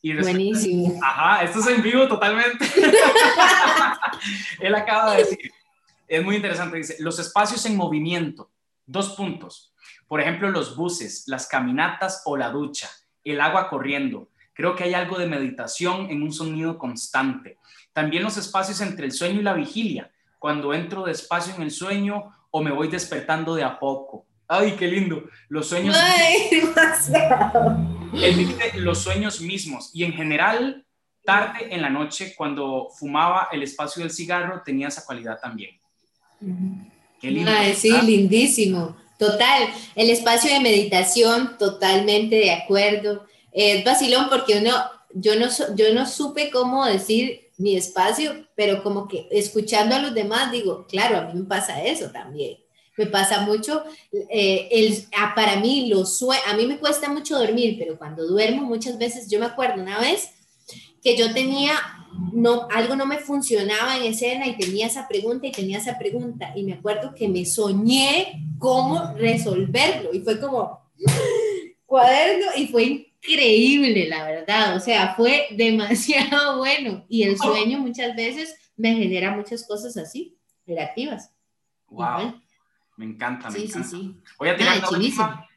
y 0.00 0.14
Buenísimo. 0.14 0.98
Ajá, 1.02 1.42
esto 1.44 1.58
es 1.58 1.66
en 1.66 1.82
vivo 1.82 2.06
totalmente. 2.06 2.64
él 4.60 4.74
acaba 4.74 5.12
de 5.12 5.18
decir, 5.18 5.52
es 6.08 6.24
muy 6.24 6.36
interesante, 6.36 6.78
dice, 6.78 6.96
los 7.00 7.18
espacios 7.18 7.64
en 7.66 7.76
movimiento, 7.76 8.50
dos 8.86 9.10
puntos. 9.10 9.72
Por 10.06 10.20
ejemplo, 10.20 10.50
los 10.50 10.74
buses, 10.74 11.24
las 11.26 11.46
caminatas 11.46 12.22
o 12.24 12.36
la 12.36 12.50
ducha, 12.50 12.88
el 13.22 13.40
agua 13.40 13.68
corriendo. 13.68 14.30
Creo 14.54 14.74
que 14.74 14.84
hay 14.84 14.94
algo 14.94 15.18
de 15.18 15.26
meditación 15.26 16.10
en 16.10 16.22
un 16.22 16.32
sonido 16.32 16.78
constante. 16.78 17.58
También 17.92 18.22
los 18.22 18.36
espacios 18.36 18.80
entre 18.80 19.06
el 19.06 19.12
sueño 19.12 19.40
y 19.40 19.44
la 19.44 19.52
vigilia, 19.52 20.10
cuando 20.38 20.72
entro 20.72 21.04
despacio 21.04 21.54
en 21.54 21.62
el 21.62 21.70
sueño 21.70 22.32
o 22.50 22.62
me 22.62 22.72
voy 22.72 22.88
despertando 22.88 23.54
de 23.54 23.64
a 23.64 23.78
poco. 23.78 24.26
Ay, 24.48 24.72
qué 24.78 24.86
lindo. 24.86 25.28
Los 25.48 25.68
sueños. 25.68 25.94
Ay, 26.00 26.62
los 28.76 28.98
sueños 28.98 29.40
mismos. 29.42 29.90
Y 29.92 30.04
en 30.04 30.14
general, 30.14 30.86
tarde 31.22 31.68
en 31.70 31.82
la 31.82 31.90
noche, 31.90 32.34
cuando 32.34 32.88
fumaba 32.98 33.48
el 33.52 33.62
espacio 33.62 34.02
del 34.02 34.10
cigarro, 34.10 34.62
tenía 34.64 34.88
esa 34.88 35.04
cualidad 35.04 35.38
también. 35.38 35.78
Qué 37.20 37.30
lindo. 37.30 37.50
sí, 37.76 37.90
lindísimo. 38.02 38.96
Total, 39.18 39.68
el 39.96 40.10
espacio 40.10 40.52
de 40.52 40.60
meditación, 40.60 41.58
totalmente 41.58 42.36
de 42.36 42.52
acuerdo. 42.52 43.26
Es 43.52 43.84
vacilón 43.84 44.28
porque 44.28 44.58
uno, 44.58 44.72
yo 45.12 45.34
no, 45.36 45.48
yo 45.74 45.92
no 45.92 46.06
supe 46.06 46.50
cómo 46.50 46.86
decir 46.86 47.48
mi 47.58 47.76
espacio, 47.76 48.46
pero 48.54 48.82
como 48.84 49.08
que 49.08 49.26
escuchando 49.32 49.96
a 49.96 49.98
los 49.98 50.14
demás 50.14 50.52
digo, 50.52 50.86
claro, 50.86 51.18
a 51.18 51.22
mí 51.22 51.40
me 51.40 51.46
pasa 51.46 51.82
eso 51.82 52.10
también. 52.10 52.58
Me 52.96 53.06
pasa 53.06 53.40
mucho, 53.42 53.84
eh, 54.30 54.68
el, 54.70 55.04
ah, 55.16 55.32
para 55.34 55.56
mí 55.56 55.86
lo 55.86 56.04
a 56.46 56.56
mí 56.56 56.66
me 56.66 56.78
cuesta 56.78 57.08
mucho 57.08 57.38
dormir, 57.38 57.76
pero 57.78 57.98
cuando 57.98 58.26
duermo 58.26 58.62
muchas 58.62 58.98
veces, 58.98 59.28
yo 59.28 59.38
me 59.38 59.46
acuerdo 59.46 59.82
una 59.82 60.00
vez 60.00 60.30
que 61.02 61.16
yo 61.16 61.32
tenía, 61.32 61.72
no, 62.32 62.68
algo 62.70 62.96
no 62.96 63.06
me 63.06 63.18
funcionaba 63.18 63.96
en 63.96 64.04
escena 64.04 64.46
y 64.46 64.56
tenía 64.56 64.86
esa 64.86 65.08
pregunta 65.08 65.46
y 65.46 65.52
tenía 65.52 65.78
esa 65.78 65.98
pregunta 65.98 66.52
y 66.54 66.62
me 66.62 66.74
acuerdo 66.74 67.14
que 67.14 67.28
me 67.28 67.44
soñé 67.44 68.44
cómo 68.58 69.14
resolverlo 69.14 70.12
y 70.12 70.20
fue 70.20 70.40
como 70.40 70.80
cuaderno 71.86 72.46
y 72.56 72.68
fue 72.68 72.84
increíble, 72.84 74.08
la 74.08 74.24
verdad, 74.24 74.76
o 74.76 74.80
sea, 74.80 75.14
fue 75.14 75.46
demasiado 75.50 76.58
bueno 76.58 77.04
y 77.08 77.22
el 77.22 77.38
sueño 77.38 77.78
muchas 77.78 78.14
veces 78.14 78.54
me 78.76 78.94
genera 78.94 79.36
muchas 79.36 79.66
cosas 79.66 79.96
así, 79.96 80.36
creativas. 80.64 81.32
Wow. 81.88 82.40
Me 82.96 83.06
encanta, 83.06 83.50
me 83.50 83.60
encanta. 83.60 83.96
Voy 84.38 84.48
a 84.48 84.56
tirar 84.56 84.82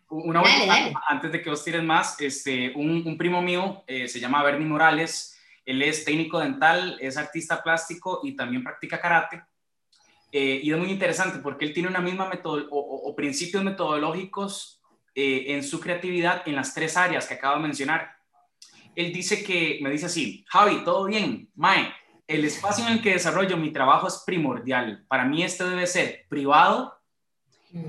una 0.10 0.42
última, 0.42 1.02
antes 1.08 1.32
de 1.32 1.42
que 1.42 1.50
os 1.50 1.64
tiren 1.64 1.86
más. 1.86 2.20
Este, 2.22 2.72
un, 2.76 3.04
un 3.06 3.18
primo 3.18 3.42
mío 3.42 3.84
eh, 3.88 4.08
se 4.08 4.20
llama 4.20 4.44
Bernie 4.44 4.68
Morales. 4.68 5.40
Él 5.72 5.82
es 5.82 6.04
técnico 6.04 6.40
dental, 6.40 6.98
es 7.00 7.16
artista 7.16 7.64
plástico 7.64 8.20
y 8.24 8.36
también 8.36 8.62
practica 8.62 9.00
karate. 9.00 9.42
Eh, 10.30 10.60
y 10.64 10.72
es 10.72 10.78
muy 10.78 10.90
interesante 10.90 11.40
porque 11.40 11.64
él 11.64 11.74
tiene 11.74 11.88
una 11.88 12.02
misma 12.02 12.28
método 12.28 12.68
o, 12.70 13.16
principios 13.16 13.64
metodológicos 13.64 14.82
eh, 15.16 15.46
en 15.48 15.64
su 15.64 15.80
creatividad 15.80 16.46
en 16.46 16.56
las 16.56 16.74
tres 16.74 16.98
áreas 16.98 17.26
que 17.26 17.36
acabo 17.36 17.56
de 17.56 17.64
mencionar. 17.64 18.12
Él 18.96 19.14
dice 19.14 19.44
que, 19.44 19.80
me 19.82 19.90
dice 19.90 20.08
así, 20.08 20.44
Javi, 20.50 20.84
todo 20.84 21.06
bien, 21.06 21.50
Mae, 21.56 21.94
el 22.28 22.44
espacio 22.44 22.86
en 22.86 22.94
el 22.94 23.02
que 23.02 23.14
desarrollo 23.14 23.56
mi 23.56 23.72
trabajo 23.72 24.10
es 24.10 24.24
primordial. 24.26 25.06
Para 25.08 25.24
mí 25.24 25.42
este 25.42 25.64
debe 25.64 25.88
ser 25.88 26.26
privado, 26.28 26.98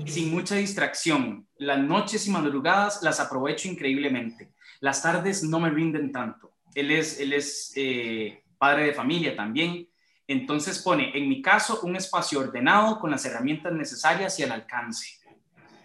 sin 0.05 0.31
mucha 0.31 0.55
distracción. 0.55 1.49
Las 1.57 1.79
noches 1.79 2.25
y 2.27 2.31
madrugadas 2.31 3.03
las 3.03 3.19
aprovecho 3.19 3.67
increíblemente. 3.67 4.53
Las 4.79 5.01
tardes 5.01 5.43
no 5.43 5.59
me 5.59 5.69
rinden 5.69 6.13
tanto. 6.13 6.52
Él 6.75 6.91
es, 6.91 7.19
él 7.19 7.33
es 7.33 7.73
eh, 7.75 8.43
padre 8.57 8.85
de 8.85 8.93
familia 8.93 9.35
también. 9.35 9.87
Entonces 10.27 10.79
pone, 10.79 11.11
en 11.17 11.27
mi 11.27 11.41
caso, 11.41 11.81
un 11.83 11.95
espacio 11.95 12.39
ordenado 12.39 12.99
con 12.99 13.11
las 13.11 13.25
herramientas 13.25 13.73
necesarias 13.73 14.39
y 14.39 14.43
al 14.43 14.51
alcance. 14.51 15.19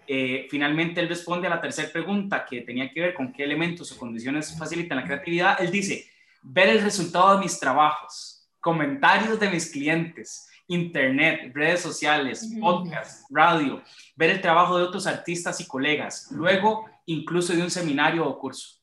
Eh, 0.07 0.47
finalmente, 0.51 1.01
él 1.01 1.09
responde 1.09 1.47
a 1.47 1.51
la 1.51 1.61
tercera 1.61 1.91
pregunta 1.93 2.47
que 2.47 2.63
tenía 2.63 2.91
que 2.91 3.01
ver 3.01 3.15
con 3.15 3.33
qué 3.33 3.45
elementos 3.45 3.93
o 3.93 3.99
condiciones 3.99 4.57
facilitan 4.57 4.99
la 4.99 5.05
creatividad. 5.05 5.61
Él 5.61 5.71
dice, 5.71 6.07
ver 6.43 6.69
el 6.69 6.83
resultado 6.83 7.35
de 7.35 7.41
mis 7.41 7.59
trabajos, 7.61 8.49
comentarios 8.61 9.39
de 9.39 9.51
mis 9.51 9.71
clientes, 9.71 10.49
internet, 10.69 11.53
redes 11.55 11.81
sociales, 11.81 12.55
podcast, 12.61 13.27
radio, 13.31 13.83
ver 14.17 14.31
el 14.31 14.41
trabajo 14.41 14.79
de 14.79 14.85
otros 14.85 15.07
artistas 15.07 15.61
y 15.61 15.67
colegas, 15.67 16.29
luego 16.31 16.87
incluso 17.07 17.55
de 17.55 17.63
un 17.63 17.71
seminario 17.71 18.27
o 18.27 18.39
curso. 18.39 18.79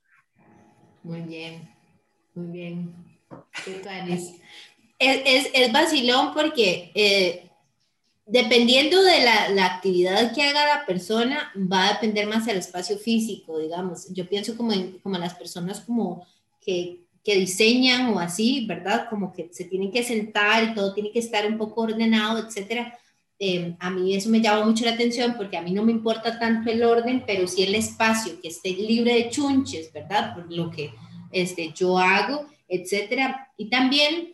Muy 1.04 1.22
bien, 1.22 1.75
muy 2.36 2.52
bien. 2.52 2.94
Es, 4.98 5.22
es, 5.26 5.50
es 5.54 5.74
vacilón 5.74 6.34
porque 6.34 6.92
eh, 6.94 7.50
dependiendo 8.26 9.04
de 9.04 9.24
la, 9.24 9.50
la, 9.50 9.66
actividad 9.66 10.34
que 10.34 10.44
haga 10.44 10.78
la 10.78 10.86
persona, 10.86 11.52
va 11.56 11.88
a 11.88 11.94
depender 11.94 12.28
más 12.28 12.46
del 12.46 12.58
espacio 12.58 12.98
físico, 12.98 13.60
digamos. 13.60 14.08
Yo 14.14 14.28
pienso 14.28 14.58
como 14.58 14.74
en, 14.74 15.00
como 15.00 15.18
las 15.18 15.36
personas 15.36 15.82
como 15.82 16.26
que, 16.60 17.02
que 17.24 17.36
diseñan 17.36 18.14
o 18.14 18.20
así, 18.20 18.66
¿verdad? 18.68 19.08
Como 19.10 19.32
que 19.32 19.50
se 19.52 19.66
tienen 19.66 19.92
que 19.92 20.04
sentar 20.04 20.64
y 20.64 20.74
todo 20.74 20.94
tiene 20.94 21.12
que 21.12 21.20
estar 21.20 21.46
un 21.46 21.58
poco 21.58 21.82
ordenado, 21.82 22.40
etcétera. 22.40 22.98
Eh, 23.38 23.76
a 23.80 23.90
mí 23.90 24.16
eso 24.16 24.30
me 24.30 24.42
llama 24.42 24.66
mucho 24.66 24.86
la 24.86 24.92
atención 24.92 25.36
porque 25.36 25.58
a 25.58 25.62
mí 25.62 25.72
no 25.72 25.84
me 25.84 25.92
importa 25.92 26.40
tanto 26.40 26.72
el 26.72 26.84
orden, 26.84 27.24
pero 27.28 27.48
sí 27.48 27.64
el 27.64 27.76
espacio, 27.76 28.40
que 28.42 28.48
esté 28.48 28.70
libre 28.70 29.14
de 29.14 29.30
chunches, 29.30 29.92
¿verdad? 29.92 30.34
Por 30.34 30.52
lo 30.52 30.72
que 30.72 30.92
este, 31.32 31.72
yo 31.74 31.98
hago, 31.98 32.48
etcétera. 32.68 33.52
Y 33.58 33.70
también 33.70 34.34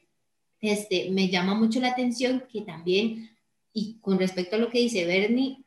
este, 0.62 1.10
me 1.10 1.30
llama 1.30 1.56
mucho 1.56 1.80
la 1.80 1.90
atención 1.90 2.44
que 2.52 2.62
también, 2.62 3.30
y 3.74 3.98
con 4.02 4.20
respecto 4.20 4.56
a 4.56 4.60
lo 4.60 4.70
que 4.70 4.80
dice 4.80 5.06
Bernie, 5.06 5.58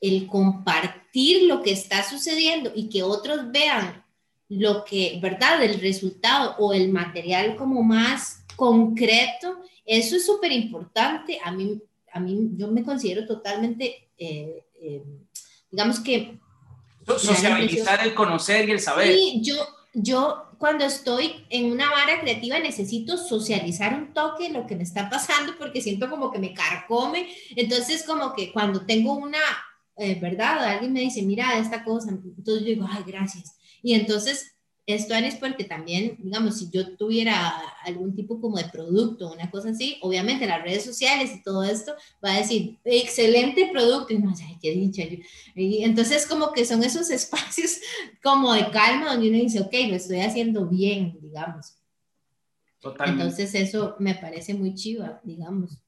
el 0.00 0.26
compartir 0.26 1.44
lo 1.44 1.62
que 1.62 1.72
está 1.72 2.02
sucediendo 2.02 2.72
y 2.74 2.88
que 2.88 3.02
otros 3.02 3.50
vean 3.50 4.04
lo 4.48 4.84
que, 4.84 5.18
¿verdad? 5.22 5.62
El 5.62 5.80
resultado 5.80 6.56
o 6.58 6.74
el 6.74 6.90
material 6.90 7.56
como 7.56 7.82
más 7.82 8.44
concreto, 8.56 9.58
eso 9.86 10.16
es 10.16 10.26
súper 10.26 10.52
importante. 10.52 11.38
A 11.42 11.52
mí, 11.52 11.80
a 12.12 12.20
mí, 12.20 12.50
yo 12.56 12.68
me 12.68 12.84
considero 12.84 13.26
totalmente, 13.26 14.08
eh, 14.18 14.64
eh, 14.80 15.02
digamos 15.70 16.00
que... 16.00 16.38
Socializar 17.06 18.06
el 18.06 18.14
conocer 18.14 18.68
y 18.68 18.72
el 18.72 18.80
saber. 18.80 19.14
Sí, 19.14 19.40
yo, 19.42 19.56
yo 19.94 20.51
cuando 20.62 20.84
estoy 20.84 21.44
en 21.50 21.72
una 21.72 21.90
vara 21.90 22.20
creativa 22.20 22.56
necesito 22.60 23.16
socializar 23.16 23.94
un 23.94 24.14
toque 24.14 24.48
lo 24.48 24.64
que 24.64 24.76
me 24.76 24.84
está 24.84 25.10
pasando 25.10 25.54
porque 25.58 25.80
siento 25.80 26.08
como 26.08 26.30
que 26.30 26.38
me 26.38 26.54
carcome. 26.54 27.26
Entonces, 27.56 28.04
como 28.04 28.32
que 28.32 28.52
cuando 28.52 28.86
tengo 28.86 29.14
una, 29.14 29.40
eh, 29.96 30.20
¿verdad? 30.20 30.64
Alguien 30.64 30.92
me 30.92 31.00
dice, 31.00 31.22
mira 31.22 31.58
esta 31.58 31.82
cosa, 31.82 32.10
entonces 32.10 32.62
yo 32.62 32.68
digo, 32.74 32.86
ay, 32.88 33.02
gracias 33.04 33.56
y 33.82 33.94
entonces, 33.94 34.54
esto 34.86 35.14
es 35.14 35.36
porque 35.36 35.64
también, 35.64 36.16
digamos, 36.18 36.58
si 36.58 36.68
yo 36.70 36.96
tuviera 36.96 37.50
algún 37.84 38.16
tipo 38.16 38.40
como 38.40 38.56
de 38.56 38.64
producto, 38.64 39.32
una 39.32 39.48
cosa 39.50 39.70
así, 39.70 39.96
obviamente 40.00 40.46
las 40.46 40.62
redes 40.62 40.84
sociales 40.84 41.30
y 41.32 41.42
todo 41.42 41.62
esto 41.62 41.94
va 42.24 42.32
a 42.32 42.38
decir, 42.38 42.78
excelente 42.84 43.68
producto, 43.72 44.12
y 44.12 44.18
no 44.18 44.34
qué 44.60 44.72
dicho. 44.72 45.02
Y 45.54 45.84
entonces 45.84 46.26
como 46.26 46.52
que 46.52 46.64
son 46.64 46.82
esos 46.82 47.10
espacios 47.10 47.80
como 48.22 48.52
de 48.52 48.70
calma 48.70 49.12
donde 49.12 49.28
uno 49.28 49.38
dice, 49.38 49.60
ok, 49.60 49.72
lo 49.88 49.94
estoy 49.94 50.20
haciendo 50.20 50.66
bien, 50.66 51.16
digamos. 51.20 51.76
Totalmente. 52.80 53.22
Entonces 53.22 53.54
eso 53.54 53.94
me 54.00 54.16
parece 54.16 54.54
muy 54.54 54.74
chiva, 54.74 55.20
digamos, 55.22 55.78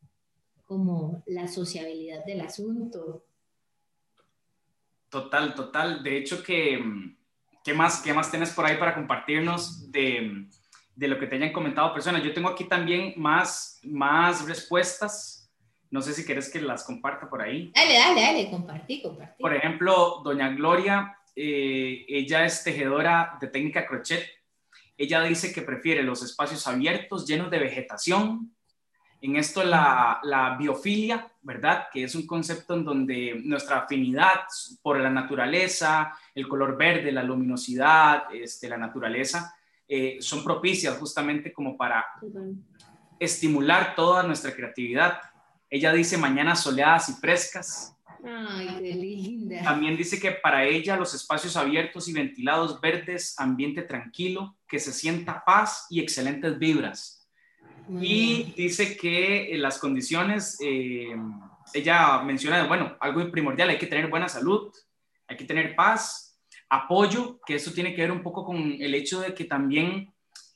como 0.67 1.25
la 1.27 1.49
sociabilidad 1.49 2.25
del 2.25 2.43
asunto. 2.43 3.25
Total, 5.09 5.53
total. 5.55 6.05
De 6.05 6.17
hecho 6.17 6.43
que 6.43 6.79
mm, 6.79 7.17
¿Qué 7.65 7.73
más, 7.73 8.03
qué 8.03 8.13
más 8.13 8.31
tienes 8.31 8.51
por 8.51 8.67
ahí 8.67 8.77
para 8.77 8.95
compartirnos 8.95 9.91
de, 9.91 10.47
de, 10.95 11.09
lo 11.09 11.19
que 11.19 11.27
te 11.27 11.37
hayan 11.37 11.51
comentado 11.51 11.95
personas? 11.95 12.23
Yo 12.23 12.35
tengo 12.35 12.51
aquí 12.51 12.65
también 12.65 13.15
más, 13.17 13.81
más 13.85 14.47
respuestas. 14.47 15.51
No 15.91 16.03
sé 16.03 16.13
si 16.13 16.27
quieres 16.27 16.51
que 16.51 16.61
las 16.61 16.85
comparta 16.85 17.27
por 17.27 17.41
ahí. 17.41 17.73
Dale, 17.75 17.95
dale, 17.95 18.21
dale, 18.21 18.51
compartí, 18.51 19.01
compartí. 19.01 19.41
Por 19.41 19.55
ejemplo, 19.55 20.21
doña 20.23 20.51
Gloria, 20.51 21.17
eh, 21.35 22.05
ella 22.07 22.45
es 22.45 22.63
tejedora 22.63 23.39
de 23.41 23.49
técnica 23.49 23.87
crochet. 23.87 24.29
Ella 24.99 25.23
dice 25.23 25.51
que 25.51 25.63
prefiere 25.63 26.03
los 26.03 26.23
espacios 26.23 26.67
abiertos, 26.67 27.27
llenos 27.27 27.51
de 27.51 27.61
vegetación, 27.61 28.54
en 29.25 29.37
esto 29.37 29.65
la, 29.65 30.21
la, 30.23 30.55
biofilia, 30.55 31.27
¿verdad? 31.41 31.87
Que 31.91 32.05
es 32.05 32.15
un 32.15 32.27
concepto 32.27 32.75
en 32.75 32.85
donde 32.85 33.41
nuestra 33.43 33.79
afinidad 33.79 34.41
por 34.83 35.01
la 35.01 35.09
naturaleza, 35.09 36.13
el 36.35 36.47
color 36.47 36.77
verde, 36.77 37.11
la 37.11 37.23
luminosidad, 37.23 38.25
este, 38.35 38.69
la 38.69 38.77
naturaleza, 38.77 39.57
eh, 39.89 40.19
son 40.21 40.45
propicias 40.45 40.99
justamente 40.99 41.55
como 41.55 41.75
para 41.75 42.05
estimular 43.19 43.95
toda 43.95 44.25
nuestra 44.25 44.55
creatividad. 44.55 45.19
Ella 45.71 45.91
dice 45.95 46.19
mañanas 46.19 46.63
soleadas 46.63 47.09
y 47.09 47.15
frescas. 47.15 47.97
Ay, 48.23 48.77
qué 48.79 48.95
linda. 48.95 49.63
También 49.63 49.97
dice 49.97 50.21
que 50.21 50.33
para 50.33 50.65
ella 50.65 50.99
los 50.99 51.15
espacios 51.15 51.57
abiertos 51.57 52.09
y 52.09 52.13
ventilados 52.13 52.79
verdes, 52.79 53.35
ambiente 53.39 53.81
tranquilo, 53.83 54.55
que 54.69 54.79
se 54.79 54.93
sienta 54.93 55.43
paz 55.47 55.87
y 55.89 56.01
excelentes 56.01 56.59
vibras 56.59 57.14
y 57.89 58.55
dice 58.57 58.97
que 58.97 59.55
las 59.59 59.79
condiciones, 59.79 60.59
eh, 60.61 61.15
ella 61.73 62.23
menciona, 62.23 62.67
bueno, 62.67 62.97
algo 63.01 63.31
primordial, 63.31 63.71
hay 63.71 63.79
que 63.79 63.87
tener 63.87 64.09
buena 64.09 64.29
salud, 64.29 64.73
hay 65.27 65.37
que 65.37 65.45
tener 65.45 65.75
paz, 65.75 66.39
apoyo, 66.69 67.41
que 67.47 67.57
eso 67.57 67.73
tiene 67.73 67.95
que 67.95 68.03
ver 68.03 68.13
un 68.13 68.23
poco 68.23 68.45
con 68.45 68.57
el 68.57 68.95
hecho 68.95 69.21
de 69.21 69.35
que 69.35 69.45
también 69.45 70.13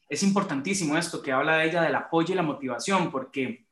es 0.09 0.23
importantísimo 0.23 0.97
esto 0.97 1.23
que 1.23 1.33
habla 1.33 1.59
de 1.59 1.69
ella 1.69 1.83
del 1.83 1.95
apoyo 1.95 2.33
y 2.33 2.37
la 2.37 2.43
motivación, 2.43 3.11
porque 3.11 3.67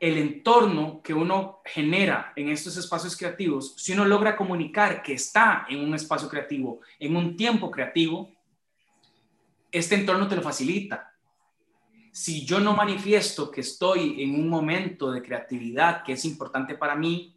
el 0.00 0.16
entorno 0.16 1.02
que 1.02 1.12
uno 1.12 1.60
genera 1.64 2.32
en 2.36 2.48
estos 2.48 2.76
espacios 2.76 3.16
creativos, 3.16 3.74
si 3.76 3.92
uno 3.92 4.04
logra 4.04 4.36
comunicar 4.36 5.02
que 5.02 5.14
está 5.14 5.66
en 5.68 5.80
un 5.80 5.94
espacio 5.94 6.28
creativo, 6.28 6.80
en 6.98 7.16
un 7.16 7.36
tiempo 7.36 7.70
creativo, 7.70 8.30
este 9.70 9.96
entorno 9.96 10.28
te 10.28 10.36
lo 10.36 10.42
facilita 10.42 11.07
si 12.18 12.44
yo 12.44 12.58
no 12.58 12.74
manifiesto 12.74 13.48
que 13.48 13.60
estoy 13.60 14.24
en 14.24 14.34
un 14.34 14.48
momento 14.48 15.12
de 15.12 15.22
creatividad 15.22 16.02
que 16.02 16.14
es 16.14 16.24
importante 16.24 16.74
para 16.74 16.96
mí 16.96 17.36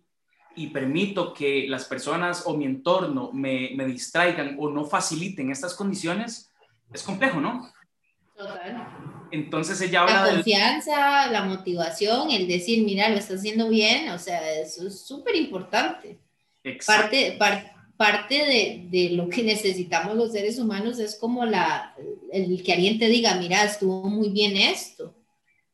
y 0.56 0.68
permito 0.70 1.36
que 1.36 1.68
las 1.68 1.86
personas 1.86 2.42
o 2.48 2.58
mi 2.58 2.66
entorno 2.66 3.30
me, 3.32 3.74
me 3.76 3.86
distraigan 3.86 4.56
o 4.58 4.72
no 4.72 4.86
faciliten 4.86 5.52
estas 5.52 5.76
condiciones, 5.76 6.50
es 6.92 7.04
complejo, 7.04 7.40
¿no? 7.40 7.72
Total. 8.36 8.88
Entonces 9.30 9.80
ella 9.82 10.02
habla 10.02 10.26
La 10.26 10.34
confianza, 10.34 11.28
la 11.28 11.44
motivación, 11.44 12.32
el 12.32 12.48
decir, 12.48 12.84
mira, 12.84 13.08
lo 13.10 13.18
estás 13.18 13.38
haciendo 13.38 13.70
bien, 13.70 14.10
o 14.10 14.18
sea, 14.18 14.52
eso 14.54 14.88
es 14.88 15.00
súper 15.00 15.36
importante. 15.36 16.18
Parte, 16.88 17.36
parte 17.38 17.71
de, 18.30 18.88
de, 18.90 19.10
lo 19.12 19.30
que 19.30 19.44
necesitamos 19.44 20.16
los 20.16 20.32
seres 20.32 20.60
humanos 20.60 21.00
es 21.00 21.16
como 21.16 21.46
la, 21.46 21.96
el 22.32 22.64
que 22.64 22.74
alguien 22.74 23.00
te 23.00 23.08
diga, 23.08 23.36
mira, 23.36 23.64
estuvo 23.64 24.10
muy 24.10 24.30
bien 24.30 24.58
esto. 24.58 25.16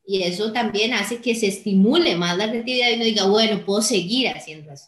Y 0.06 0.24
eso 0.24 0.54
también 0.54 0.94
hace 0.94 1.20
que 1.20 1.36
se 1.36 1.48
estimule 1.48 2.16
más 2.16 2.38
la 2.38 2.50
creatividad 2.50 2.92
y 2.92 2.96
uno 2.96 3.04
diga, 3.04 3.28
bueno, 3.28 3.66
puedo 3.66 3.82
seguir 3.82 4.30
haciendo 4.30 4.72
eso. 4.72 4.88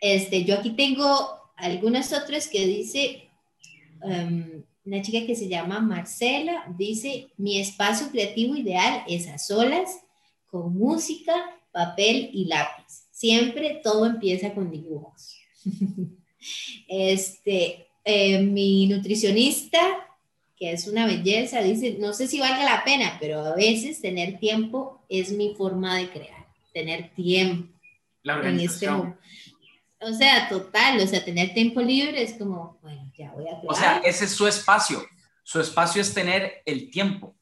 Este, 0.00 0.44
yo 0.44 0.54
aquí 0.54 0.70
tengo 0.70 1.40
algunas 1.56 2.12
otras 2.12 2.46
que 2.46 2.66
dice, 2.66 3.28
um, 4.02 4.62
una 4.84 5.02
chica 5.02 5.26
que 5.26 5.34
se 5.34 5.48
llama 5.48 5.80
Marcela, 5.80 6.64
dice, 6.78 7.28
mi 7.36 7.60
espacio 7.60 8.08
creativo 8.10 8.56
ideal 8.56 9.02
es 9.08 9.28
a 9.28 9.38
solas, 9.38 10.00
con 10.46 10.74
música, 10.74 11.34
papel 11.72 12.30
y 12.32 12.46
lápiz. 12.46 12.99
Siempre 13.20 13.82
todo 13.84 14.06
empieza 14.06 14.54
con 14.54 14.70
dibujos. 14.70 15.36
este, 16.88 17.86
eh, 18.02 18.40
mi 18.40 18.86
nutricionista, 18.86 19.78
que 20.56 20.72
es 20.72 20.86
una 20.86 21.04
belleza, 21.04 21.60
dice, 21.60 21.98
no 22.00 22.14
sé 22.14 22.28
si 22.28 22.40
valga 22.40 22.64
la 22.64 22.82
pena, 22.82 23.18
pero 23.20 23.40
a 23.44 23.54
veces 23.54 24.00
tener 24.00 24.38
tiempo 24.38 25.04
es 25.10 25.32
mi 25.32 25.54
forma 25.54 25.98
de 25.98 26.08
crear, 26.08 26.46
tener 26.72 27.14
tiempo. 27.14 27.70
La 28.22 28.36
este 28.36 28.48
organización. 28.48 29.18
o 30.00 30.14
sea, 30.14 30.48
total, 30.48 30.98
o 31.00 31.06
sea, 31.06 31.22
tener 31.22 31.52
tiempo 31.52 31.82
libre 31.82 32.22
es 32.22 32.32
como, 32.38 32.78
bueno, 32.80 33.12
ya 33.18 33.32
voy 33.32 33.44
a 33.48 33.60
crear. 33.60 33.66
O 33.66 33.74
sea, 33.74 33.98
ese 33.98 34.24
es 34.24 34.30
su 34.30 34.46
espacio. 34.46 35.06
Su 35.42 35.60
espacio 35.60 36.00
es 36.00 36.14
tener 36.14 36.62
el 36.64 36.90
tiempo. 36.90 37.36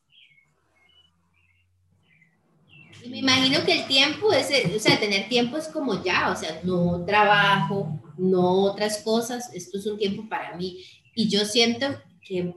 Me 3.08 3.18
imagino 3.18 3.64
que 3.64 3.80
el 3.80 3.86
tiempo 3.86 4.32
es, 4.32 4.50
o 4.74 4.78
sea, 4.78 4.98
tener 4.98 5.28
tiempo 5.28 5.56
es 5.56 5.68
como 5.68 6.02
ya, 6.02 6.30
o 6.30 6.36
sea, 6.36 6.60
no 6.64 7.04
trabajo, 7.04 8.00
no 8.16 8.64
otras 8.64 9.02
cosas, 9.02 9.52
esto 9.54 9.78
es 9.78 9.86
un 9.86 9.98
tiempo 9.98 10.28
para 10.28 10.56
mí. 10.56 10.82
Y 11.14 11.28
yo 11.28 11.44
siento 11.44 11.86
que 12.20 12.54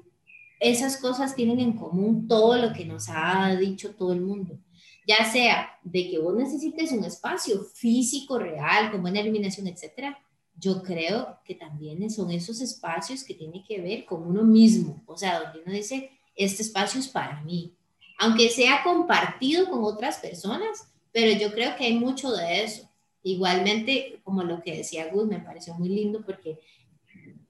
esas 0.60 0.98
cosas 0.98 1.36
tienen 1.36 1.60
en 1.60 1.74
común 1.74 2.28
todo 2.28 2.56
lo 2.58 2.74
que 2.74 2.86
nos 2.86 3.08
ha 3.10 3.56
dicho 3.56 3.96
todo 3.96 4.14
el 4.14 4.22
mundo. 4.22 4.60
Ya 5.08 5.26
sea 5.26 5.80
de 5.84 6.10
que 6.10 6.20
vos 6.20 6.36
necesites 6.36 6.92
un 6.92 7.04
espacio 7.04 7.64
físico, 7.64 8.38
real, 8.38 8.92
con 8.92 9.02
buena 9.02 9.22
iluminación, 9.22 9.68
etcétera, 9.68 10.20
yo 10.56 10.84
creo 10.84 11.40
que 11.44 11.56
también 11.56 12.08
son 12.12 12.30
esos 12.30 12.62
espacios 12.62 13.24
que 13.24 13.34
tienen 13.34 13.64
que 13.64 13.82
ver 13.82 14.06
con 14.06 14.28
uno 14.28 14.44
mismo, 14.44 15.04
o 15.08 15.18
sea, 15.18 15.42
donde 15.42 15.62
uno 15.66 15.74
dice, 15.74 16.12
este 16.36 16.62
espacio 16.62 17.00
es 17.00 17.08
para 17.08 17.42
mí, 17.42 17.76
aunque 18.22 18.50
sea 18.50 18.84
compartido 18.84 19.68
con 19.68 19.84
otras 19.84 20.20
personas, 20.20 20.88
pero 21.12 21.32
yo 21.40 21.52
creo 21.52 21.76
que 21.76 21.86
hay 21.86 21.96
mucho 21.96 22.32
de 22.32 22.64
eso. 22.64 22.88
Igualmente, 23.24 24.22
como 24.24 24.44
lo 24.44 24.62
que 24.62 24.78
decía 24.78 25.10
Gus, 25.12 25.26
me 25.26 25.40
pareció 25.40 25.74
muy 25.74 25.90
lindo 25.90 26.22
porque 26.24 26.60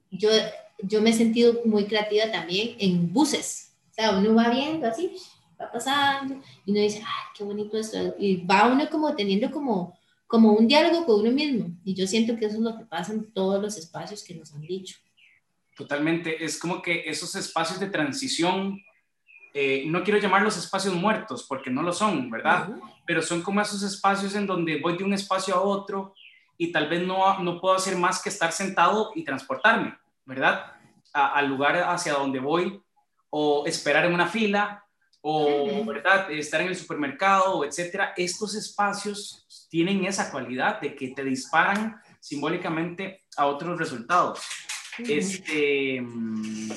yo, 0.09 0.29
yo 0.81 1.01
me 1.01 1.09
he 1.09 1.13
sentido 1.13 1.59
muy 1.65 1.85
creativa 1.85 2.31
también 2.31 2.77
en 2.79 3.11
buses. 3.11 3.73
O 3.91 3.93
sea, 3.93 4.17
uno 4.17 4.33
va 4.33 4.49
viendo 4.49 4.87
así, 4.87 5.11
va 5.59 5.69
pasando, 5.69 6.41
y 6.65 6.71
uno 6.71 6.79
dice, 6.79 6.99
ay, 6.99 7.23
qué 7.35 7.43
bonito 7.43 7.77
esto. 7.77 8.15
Y 8.17 8.37
va 8.37 8.71
uno 8.71 8.89
como 8.89 9.13
teniendo 9.13 9.51
como, 9.51 9.99
como 10.25 10.53
un 10.53 10.69
diálogo 10.69 11.05
con 11.05 11.19
uno 11.19 11.31
mismo. 11.31 11.69
Y 11.83 11.95
yo 11.95 12.07
siento 12.07 12.37
que 12.37 12.45
eso 12.45 12.55
es 12.55 12.61
lo 12.61 12.77
que 12.77 12.85
pasa 12.85 13.11
en 13.11 13.29
todos 13.33 13.61
los 13.61 13.77
espacios 13.77 14.23
que 14.23 14.35
nos 14.35 14.53
han 14.53 14.61
dicho. 14.61 14.95
Totalmente, 15.75 16.41
es 16.41 16.57
como 16.57 16.81
que 16.81 17.03
esos 17.09 17.35
espacios 17.35 17.77
de 17.77 17.89
transición 17.89 18.81
eh, 19.53 19.83
no 19.87 20.03
quiero 20.03 20.19
llamarlos 20.19 20.57
espacios 20.57 20.93
muertos, 20.93 21.45
porque 21.47 21.69
no 21.69 21.81
lo 21.81 21.93
son, 21.93 22.29
¿verdad? 22.29 22.69
Pero 23.05 23.21
son 23.21 23.41
como 23.41 23.61
esos 23.61 23.83
espacios 23.83 24.35
en 24.35 24.47
donde 24.47 24.79
voy 24.79 24.97
de 24.97 25.03
un 25.03 25.13
espacio 25.13 25.55
a 25.55 25.61
otro 25.61 26.13
y 26.57 26.71
tal 26.71 26.87
vez 26.87 27.05
no, 27.05 27.39
no 27.39 27.59
puedo 27.59 27.75
hacer 27.75 27.97
más 27.97 28.21
que 28.21 28.29
estar 28.29 28.51
sentado 28.51 29.11
y 29.15 29.23
transportarme, 29.23 29.97
¿verdad? 30.25 30.73
al 31.13 31.47
lugar 31.47 31.75
hacia 31.75 32.13
donde 32.13 32.39
voy, 32.39 32.81
o 33.29 33.65
esperar 33.65 34.05
en 34.05 34.13
una 34.13 34.27
fila, 34.27 34.85
o, 35.21 35.85
¿verdad? 35.85 36.31
Estar 36.31 36.61
en 36.61 36.67
el 36.67 36.75
supermercado, 36.75 37.63
etcétera. 37.63 38.13
Estos 38.17 38.55
espacios 38.55 39.67
tienen 39.69 40.03
esa 40.05 40.31
cualidad 40.31 40.81
de 40.81 40.95
que 40.95 41.09
te 41.09 41.23
disparan 41.23 42.01
simbólicamente 42.19 43.23
a 43.37 43.45
otros 43.45 43.77
resultados. 43.77 44.39
Este. 44.97 46.01
Mm, 46.01 46.69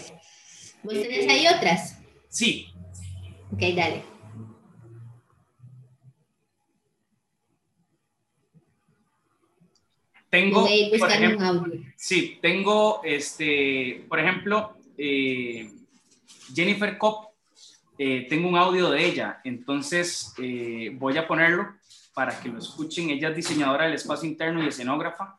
¿Vos 0.83 0.93
tenés 0.93 1.29
ahí 1.29 1.47
otras? 1.47 2.04
Sí. 2.35 2.67
Ok, 3.53 3.61
dale. 3.77 4.03
Tengo, 10.29 10.67
por 10.99 11.11
ejemplo, 11.13 11.65
sí, 11.95 12.41
tengo, 12.43 13.03
este, 13.05 14.05
por 14.09 14.19
ejemplo, 14.19 14.77
eh, 14.99 15.71
Jennifer 16.53 16.99
Kopp, 16.99 17.35
eh, 17.97 18.27
tengo 18.29 18.49
un 18.49 18.57
audio 18.57 18.91
de 18.91 19.07
ella, 19.07 19.41
entonces 19.45 20.35
eh, 20.43 20.91
voy 20.95 21.17
a 21.17 21.29
ponerlo 21.29 21.77
para 22.15 22.41
que 22.41 22.49
lo 22.49 22.59
escuchen. 22.59 23.11
Ella 23.11 23.29
es 23.29 23.37
diseñadora 23.37 23.85
del 23.85 23.95
espacio 23.95 24.29
interno 24.29 24.61
y 24.61 24.67
escenógrafa, 24.67 25.39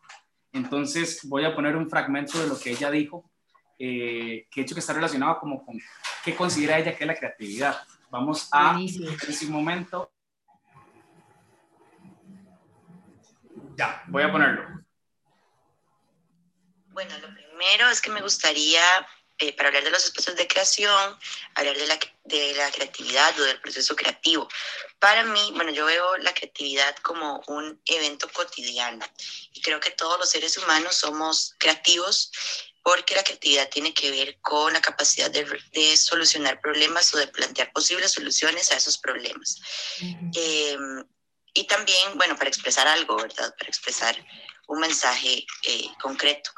entonces 0.54 1.28
voy 1.28 1.44
a 1.44 1.54
poner 1.54 1.76
un 1.76 1.90
fragmento 1.90 2.42
de 2.42 2.48
lo 2.48 2.58
que 2.58 2.72
ella 2.72 2.90
dijo 2.90 3.30
que 3.78 4.48
he 4.56 4.62
hecho 4.62 4.74
que 4.74 4.80
está 4.80 4.94
relacionado 4.94 5.38
como 5.42 5.66
con 5.66 5.78
qué 6.26 6.36
considera 6.36 6.80
ella 6.80 6.98
que 6.98 7.04
es 7.04 7.08
la 7.08 7.16
creatividad. 7.16 7.88
Vamos 8.10 8.50
a 8.52 8.78
ese 8.80 9.46
momento. 9.46 10.12
Ya, 13.78 14.04
voy 14.08 14.24
a 14.24 14.32
ponerlo. 14.32 14.84
Bueno, 16.88 17.16
lo 17.20 17.28
primero 17.34 17.90
es 17.90 18.02
que 18.02 18.10
me 18.10 18.22
gustaría, 18.22 18.82
eh, 19.38 19.56
para 19.56 19.68
hablar 19.68 19.84
de 19.84 19.92
los 19.92 20.04
espacios 20.06 20.36
de 20.36 20.48
creación, 20.48 21.20
hablar 21.54 21.78
de 21.78 21.86
la, 21.86 22.00
de 22.24 22.54
la 22.56 22.72
creatividad 22.72 23.38
o 23.40 23.44
del 23.44 23.60
proceso 23.60 23.96
creativo. 23.96 24.48
Para 24.98 25.26
mí, 25.26 25.52
bueno, 25.56 25.72
yo 25.72 25.86
veo 25.86 26.18
la 26.18 26.34
creatividad 26.34 26.96
como 27.04 27.44
un 27.48 27.80
evento 27.86 28.30
cotidiano 28.30 29.06
y 29.52 29.62
creo 29.62 29.80
que 29.80 29.92
todos 29.92 30.18
los 30.18 30.30
seres 30.30 30.58
humanos 30.58 30.96
somos 30.96 31.54
creativos 31.60 32.32
porque 32.86 33.16
la 33.16 33.24
creatividad 33.24 33.68
tiene 33.70 33.96
que 33.96 34.12
ver 34.12 34.38
con 34.42 34.72
la 34.72 34.80
capacidad 34.80 35.32
de, 35.32 35.98
solucionar 35.98 36.62
problemas 36.62 37.12
o 37.16 37.18
de 37.18 37.26
plantear 37.26 37.74
posibles 37.74 38.12
soluciones 38.12 38.72
a 38.72 38.76
esos 38.76 39.00
problemas. 39.00 39.60
Em, 40.00 41.04
y 41.56 41.64
también, 41.64 42.16
bueno, 42.16 42.36
para 42.38 42.48
expresar 42.48 42.88
algo, 42.88 43.16
¿verdad? 43.16 43.56
Para 43.58 43.70
expresar 43.70 44.16
un 44.68 44.82
mensaje 44.82 45.48
eh, 45.64 45.88
concreto. 46.00 46.52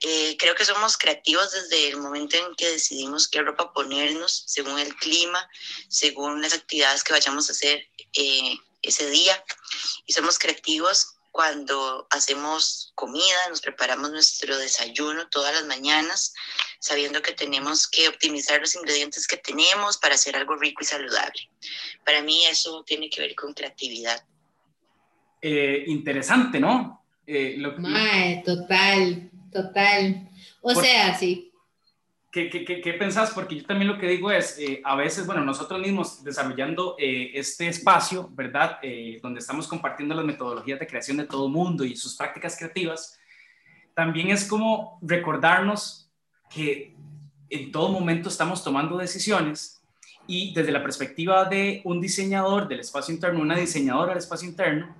Eh, 0.00 0.36
creo 0.36 0.56
que 0.56 0.64
somos 0.64 0.96
creativos 0.96 1.52
desde 1.52 1.90
el 1.90 1.98
momento 1.98 2.36
en 2.36 2.56
que 2.56 2.68
decidimos 2.68 3.28
qué 3.28 3.40
ropa 3.40 3.72
ponernos, 3.72 4.42
según 4.48 4.80
el 4.80 4.92
clima, 4.96 5.48
según 5.88 6.42
las 6.42 6.54
actividades 6.54 7.04
que 7.04 7.12
vayamos 7.12 7.48
a 7.48 7.52
hacer 7.52 7.88
eh, 8.14 8.56
ese 8.82 9.08
día. 9.10 9.44
Y 10.06 10.12
somos 10.12 10.40
creativos 10.40 11.14
cuando 11.32 12.06
hacemos 12.10 12.92
comida, 12.94 13.48
nos 13.48 13.62
preparamos 13.62 14.10
nuestro 14.10 14.56
desayuno 14.58 15.28
todas 15.28 15.54
las 15.54 15.66
mañanas, 15.66 16.34
sabiendo 16.78 17.22
que 17.22 17.32
tenemos 17.32 17.88
que 17.88 18.06
optimizar 18.08 18.60
los 18.60 18.76
ingredientes 18.76 19.26
que 19.26 19.38
tenemos 19.38 19.96
para 19.96 20.14
hacer 20.14 20.36
algo 20.36 20.56
rico 20.56 20.82
y 20.82 20.86
saludable. 20.86 21.50
Para 22.04 22.22
mí 22.22 22.44
eso 22.44 22.84
tiene 22.84 23.08
que 23.08 23.22
ver 23.22 23.34
con 23.34 23.54
creatividad. 23.54 24.22
Eh, 25.40 25.84
interesante, 25.86 26.60
¿no? 26.60 27.02
Eh, 27.26 27.56
total, 28.44 29.30
total. 29.50 30.28
O 30.60 30.74
sea, 30.74 31.18
sí, 31.18 31.51
¿Qué, 32.32 32.48
qué, 32.48 32.64
qué, 32.64 32.92
pensás? 32.94 33.30
Porque 33.32 33.56
yo 33.56 33.66
también 33.66 33.88
lo 33.92 33.98
que 33.98 34.08
digo 34.08 34.30
es, 34.30 34.58
eh, 34.58 34.80
a 34.86 34.96
veces, 34.96 35.26
bueno, 35.26 35.44
nosotros 35.44 35.78
mismos 35.78 36.24
desarrollando 36.24 36.96
eh, 36.98 37.30
este 37.34 37.68
espacio, 37.68 38.30
¿verdad? 38.32 38.78
Eh, 38.80 39.20
donde 39.22 39.40
estamos 39.40 39.68
compartiendo 39.68 40.14
las 40.14 40.24
metodologías 40.24 40.80
de 40.80 40.86
creación 40.86 41.18
de 41.18 41.26
todo 41.26 41.50
mundo 41.50 41.84
y 41.84 41.94
sus 41.94 42.16
prácticas 42.16 42.56
creativas, 42.56 43.18
también 43.92 44.30
es 44.30 44.46
como 44.46 44.98
recordarnos 45.02 46.10
que 46.48 46.96
en 47.50 47.70
todo 47.70 47.90
momento 47.90 48.30
estamos 48.30 48.64
tomando 48.64 48.96
decisiones 48.96 49.82
y 50.26 50.54
desde 50.54 50.72
la 50.72 50.82
perspectiva 50.82 51.44
de 51.44 51.82
un 51.84 52.00
diseñador 52.00 52.66
del 52.66 52.80
espacio 52.80 53.12
interno, 53.12 53.42
una 53.42 53.56
diseñadora 53.56 54.12
del 54.12 54.18
espacio 54.22 54.48
interno, 54.48 54.96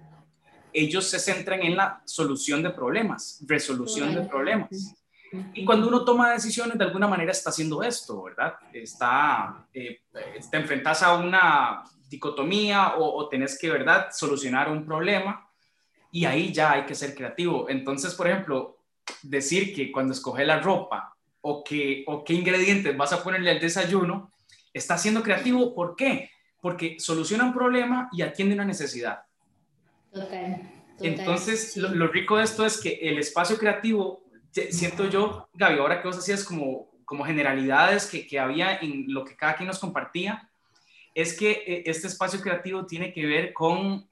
ellos 0.71 1.09
se 1.09 1.19
centran 1.19 1.63
en 1.63 1.79
la 1.79 2.03
solución 2.05 2.63
de 2.63 2.69
problemas, 2.69 3.43
resolución 3.47 4.15
de 4.15 4.21
problemas 4.21 5.02
Y 5.55 5.65
cuando 5.65 5.89
uno 5.89 6.05
toma 6.05 6.33
decisiones, 6.33 6.77
de 6.77 6.85
alguna 6.85 7.09
manera 7.09 7.33
está 7.33 7.51
haciendo 7.51 7.83
esto, 7.83 8.23
¿verdad? 8.23 8.55
Está, 8.73 9.67
eh, 9.73 10.03
te 10.51 10.57
enfrentas 10.57 11.03
a 11.03 11.15
una 11.15 11.85
dicotomía 12.09 12.97
o, 12.97 13.17
o 13.17 13.29
tenés 13.29 13.59
que, 13.59 13.71
¿verdad?, 13.71 14.09
solucionar 14.13 14.71
un 14.71 14.85
problema 14.85 15.49
y 16.11 16.27
ahí 16.27 16.53
ya 16.53 16.73
hay 16.73 16.85
que 16.85 16.95
ser 16.95 17.15
creativo. 17.15 17.69
Entonces, 17.71 18.15
por 18.15 18.29
ejemplo, 18.29 18.79
decir 19.23 19.75
que 19.75 19.91
cuando 19.91 20.13
escoges 20.13 20.47
la 20.47 20.61
ropa 20.61 21.17
o, 21.41 21.65
que, 21.65 22.05
o 22.07 22.23
qué 22.25 22.35
ingredientes 22.35 22.97
vas 22.97 23.13
a 23.13 23.23
ponerle 23.23 23.51
al 23.51 23.61
desayuno, 23.61 24.31
está 24.73 24.99
siendo 24.99 25.23
creativo. 25.23 25.75
¿Por 25.75 25.97
qué? 25.97 26.31
Porque 26.61 26.97
soluciona 26.99 27.45
un 27.45 27.55
problema 27.55 28.09
y 28.13 28.23
atiende 28.23 28.55
una 28.55 28.65
necesidad. 28.65 29.23
Total. 30.13 30.71
Entonces, 31.01 31.77
lo, 31.77 32.07
rico 32.07 32.37
de 32.37 32.45
esto 32.45 32.65
es 32.65 32.81
que 32.81 32.99
el 33.03 33.19
espacio 33.19 33.59
creativo, 33.59 34.23
siento 34.53 35.09
yo, 35.09 35.49
Gaby, 35.55 35.79
ahora 35.79 36.01
que 36.01 36.09
vos 36.09 36.19
hacías 36.19 36.45
como, 36.45 36.91
como 37.05 37.25
generalidades 37.25 38.07
que, 38.07 38.27
que 38.27 38.39
había 38.39 38.77
en 38.77 39.13
lo 39.13 39.25
que 39.25 39.37
cada 39.37 39.57
quien 39.57 39.67
nos 39.67 39.79
compartía, 39.79 40.49
es 41.15 41.37
que 41.37 41.51
eh, 41.51 41.83
este 41.87 42.07
espacio 42.07 42.41
creativo 42.41 42.87
tiene 42.87 43.13
que 43.13 43.27
ver 43.27 43.53
con 43.53 44.09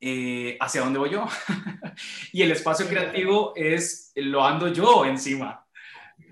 eh, 0.00 0.56
hacia 0.60 0.82
dónde 0.82 0.98
voy 0.98 1.10
yo. 1.10 1.26
y 2.32 2.42
el 2.42 2.52
espacio 2.52 2.86
creativo 2.86 3.52
es, 3.56 4.12
lo 4.16 4.44
ando 4.44 4.68
yo 4.72 5.04
encima. 5.04 5.64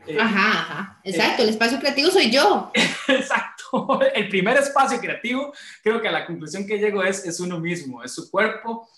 Eh, 0.07 0.19
ajá, 0.21 0.51
ajá, 0.51 1.01
exacto, 1.03 1.43
el 1.43 1.49
espacio 1.49 1.79
creativo 1.79 2.11
soy 2.11 2.31
yo. 2.31 2.71
exacto, 3.09 4.01
el 4.15 4.29
primer 4.29 4.59
espacio 4.59 5.01
creativo, 5.01 5.53
creo 5.83 6.01
que 6.01 6.09
a 6.09 6.13
la 6.13 6.27
conclusión 6.27 6.67
que 6.67 6.79
llego 6.79 7.03
es, 7.03 7.25
es 7.25 7.41
uno 7.41 7.59
mismo, 7.59 8.03
es 8.03 8.13
su 8.13 8.31
cuerpo. 8.31 8.89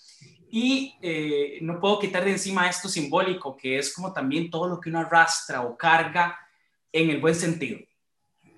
Y 0.49 0.93
eh, 1.01 1.57
no 1.61 1.79
puedo 1.79 1.99
quitar 1.99 2.23
de 2.23 2.31
encima 2.31 2.69
esto 2.69 2.87
simbólico, 2.87 3.55
que 3.57 3.77
es 3.77 3.93
como 3.93 4.13
también 4.13 4.49
todo 4.49 4.67
lo 4.67 4.79
que 4.79 4.89
uno 4.89 4.99
arrastra 4.99 5.61
o 5.61 5.75
carga 5.75 6.37
en 6.91 7.09
el 7.09 7.19
buen 7.19 7.35
sentido. 7.35 7.79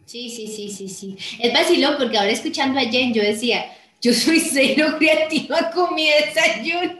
Sí, 0.06 0.30
sí, 0.30 0.47
sí, 0.47 0.69
sí, 0.71 0.89
sí. 0.89 1.17
Es 1.39 1.54
vacilón 1.54 1.95
porque 1.99 2.17
ahora 2.17 2.32
escuchando 2.32 2.80
a 2.80 2.84
Jen, 2.84 3.13
yo 3.13 3.21
decía, 3.21 3.65
yo 4.02 4.13
soy 4.13 4.39
cero 4.39 4.95
creativa 4.99 5.71
con 5.71 5.93
mi 5.93 6.08
desayuno. 6.10 6.99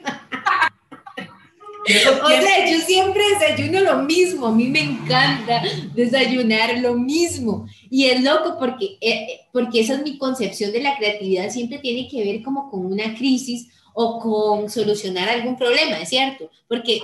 o 2.24 2.28
sea, 2.28 2.70
yo 2.70 2.80
siempre 2.82 3.24
desayuno 3.40 3.80
lo 3.82 4.04
mismo, 4.04 4.48
a 4.48 4.52
mí 4.52 4.68
me 4.68 4.82
encanta 4.82 5.64
desayunar 5.96 6.78
lo 6.80 6.96
mismo. 6.96 7.68
Y 7.90 8.06
es 8.06 8.22
loco 8.22 8.58
porque, 8.60 8.98
eh, 9.02 9.12
eh, 9.12 9.40
porque 9.52 9.80
esa 9.80 9.96
es 9.96 10.04
mi 10.04 10.18
concepción 10.18 10.72
de 10.72 10.82
la 10.82 10.98
creatividad, 10.98 11.50
siempre 11.50 11.80
tiene 11.80 12.08
que 12.08 12.24
ver 12.24 12.44
como 12.44 12.70
con 12.70 12.86
una 12.86 13.16
crisis 13.16 13.70
o 14.02 14.20
con 14.20 14.70
solucionar 14.70 15.28
algún 15.28 15.58
problema, 15.58 16.00
¿es 16.00 16.10
cierto? 16.10 16.50
Porque 16.68 17.02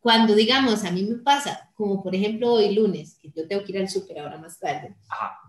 cuando 0.00 0.34
digamos, 0.34 0.84
a 0.84 0.92
mí 0.92 1.02
me 1.02 1.16
pasa, 1.16 1.70
como 1.74 2.02
por 2.02 2.14
ejemplo 2.14 2.52
hoy 2.52 2.74
lunes, 2.74 3.18
que 3.20 3.32
yo 3.34 3.48
tengo 3.48 3.64
que 3.64 3.72
ir 3.72 3.78
al 3.78 3.88
súper 3.88 4.20
ahora 4.20 4.38
más 4.38 4.58
tarde, 4.58 4.94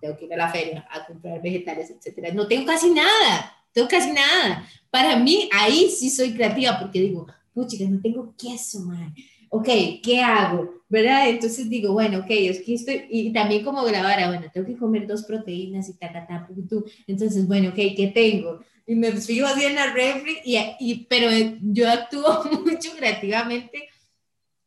tengo 0.01 0.17
que 0.17 0.25
ir 0.25 0.33
a 0.33 0.37
la 0.37 0.49
feria 0.49 0.87
a 0.89 1.05
comprar 1.05 1.41
vegetales, 1.41 1.91
etcétera, 1.91 2.33
no 2.33 2.47
tengo 2.47 2.65
casi 2.65 2.89
nada 2.89 3.53
tengo 3.77 3.87
casi 3.87 4.11
nada. 4.11 4.67
Para 4.89 5.17
mí, 5.17 5.47
ahí 5.53 5.87
sí 5.91 6.09
soy 6.09 6.33
creativa 6.33 6.79
porque 6.79 6.99
digo, 6.99 7.27
pucha, 7.53 7.77
no 7.87 8.01
tengo 8.01 8.33
queso, 8.35 8.79
man. 8.79 9.13
Ok, 9.49 9.67
¿qué 10.03 10.19
hago? 10.19 10.81
¿Verdad? 10.89 11.29
Entonces 11.29 11.69
digo, 11.69 11.93
bueno, 11.93 12.19
ok, 12.19 12.29
es 12.29 12.61
que 12.61 12.73
estoy, 12.73 13.05
y 13.09 13.31
también 13.31 13.63
como 13.63 13.83
grabar, 13.83 14.19
ah, 14.19 14.29
bueno, 14.29 14.47
tengo 14.51 14.65
que 14.65 14.77
comer 14.77 15.05
dos 15.05 15.23
proteínas 15.25 15.89
y 15.89 15.93
ta, 15.93 16.11
ta, 16.11 16.25
ta, 16.25 16.49
tú. 16.67 16.85
Entonces, 17.05 17.45
bueno, 17.45 17.69
ok, 17.69 17.75
¿qué 17.75 18.11
tengo? 18.15 18.61
Y 18.87 18.95
me 18.95 19.11
fijo 19.11 19.45
así 19.45 19.65
en 19.65 19.75
la 19.75 19.93
refri, 19.93 20.37
y, 20.45 20.57
y, 20.79 21.05
pero 21.09 21.29
yo 21.61 21.89
actúo 21.91 22.43
mucho 22.65 22.91
creativamente 22.95 23.89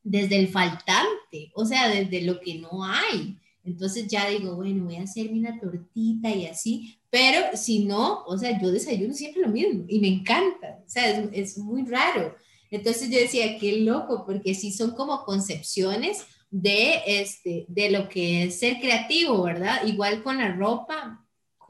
desde 0.03 0.37
el 0.37 0.49
faltante, 0.49 1.51
o 1.55 1.65
sea, 1.65 1.89
desde 1.89 2.23
lo 2.23 2.39
que 2.39 2.57
no 2.57 2.85
hay. 2.85 3.39
Entonces 3.65 4.07
ya 4.07 4.29
digo, 4.29 4.57
bueno, 4.57 4.85
voy 4.85 4.97
a 4.97 5.03
hacerme 5.03 5.39
una 5.39 5.59
tortita 5.59 6.31
y 6.31 6.47
así, 6.47 6.99
pero 7.11 7.57
si 7.57 7.85
no, 7.85 8.25
o 8.25 8.39
sea, 8.39 8.61
yo 8.61 8.71
desayuno 8.71 9.15
siempre 9.15 9.43
lo 9.43 9.49
mismo 9.49 9.85
y 9.89 10.01
me 10.01 10.09
encanta, 10.09 10.83
o 10.87 10.89
sea, 10.89 11.09
es, 11.11 11.29
es 11.33 11.59
muy 11.59 11.85
raro. 11.85 12.35
Entonces 12.71 13.11
yo 13.11 13.19
decía, 13.19 13.59
qué 13.59 13.81
loco, 13.81 14.25
porque 14.27 14.55
sí 14.55 14.71
son 14.73 14.93
como 14.93 15.25
concepciones 15.25 16.25
de, 16.51 17.03
este, 17.07 17.65
de 17.69 17.91
lo 17.91 18.09
que 18.09 18.45
es 18.45 18.59
ser 18.59 18.79
creativo, 18.81 19.43
¿verdad? 19.43 19.85
Igual 19.87 20.23
con 20.23 20.39
la 20.39 20.55
ropa, 20.55 21.20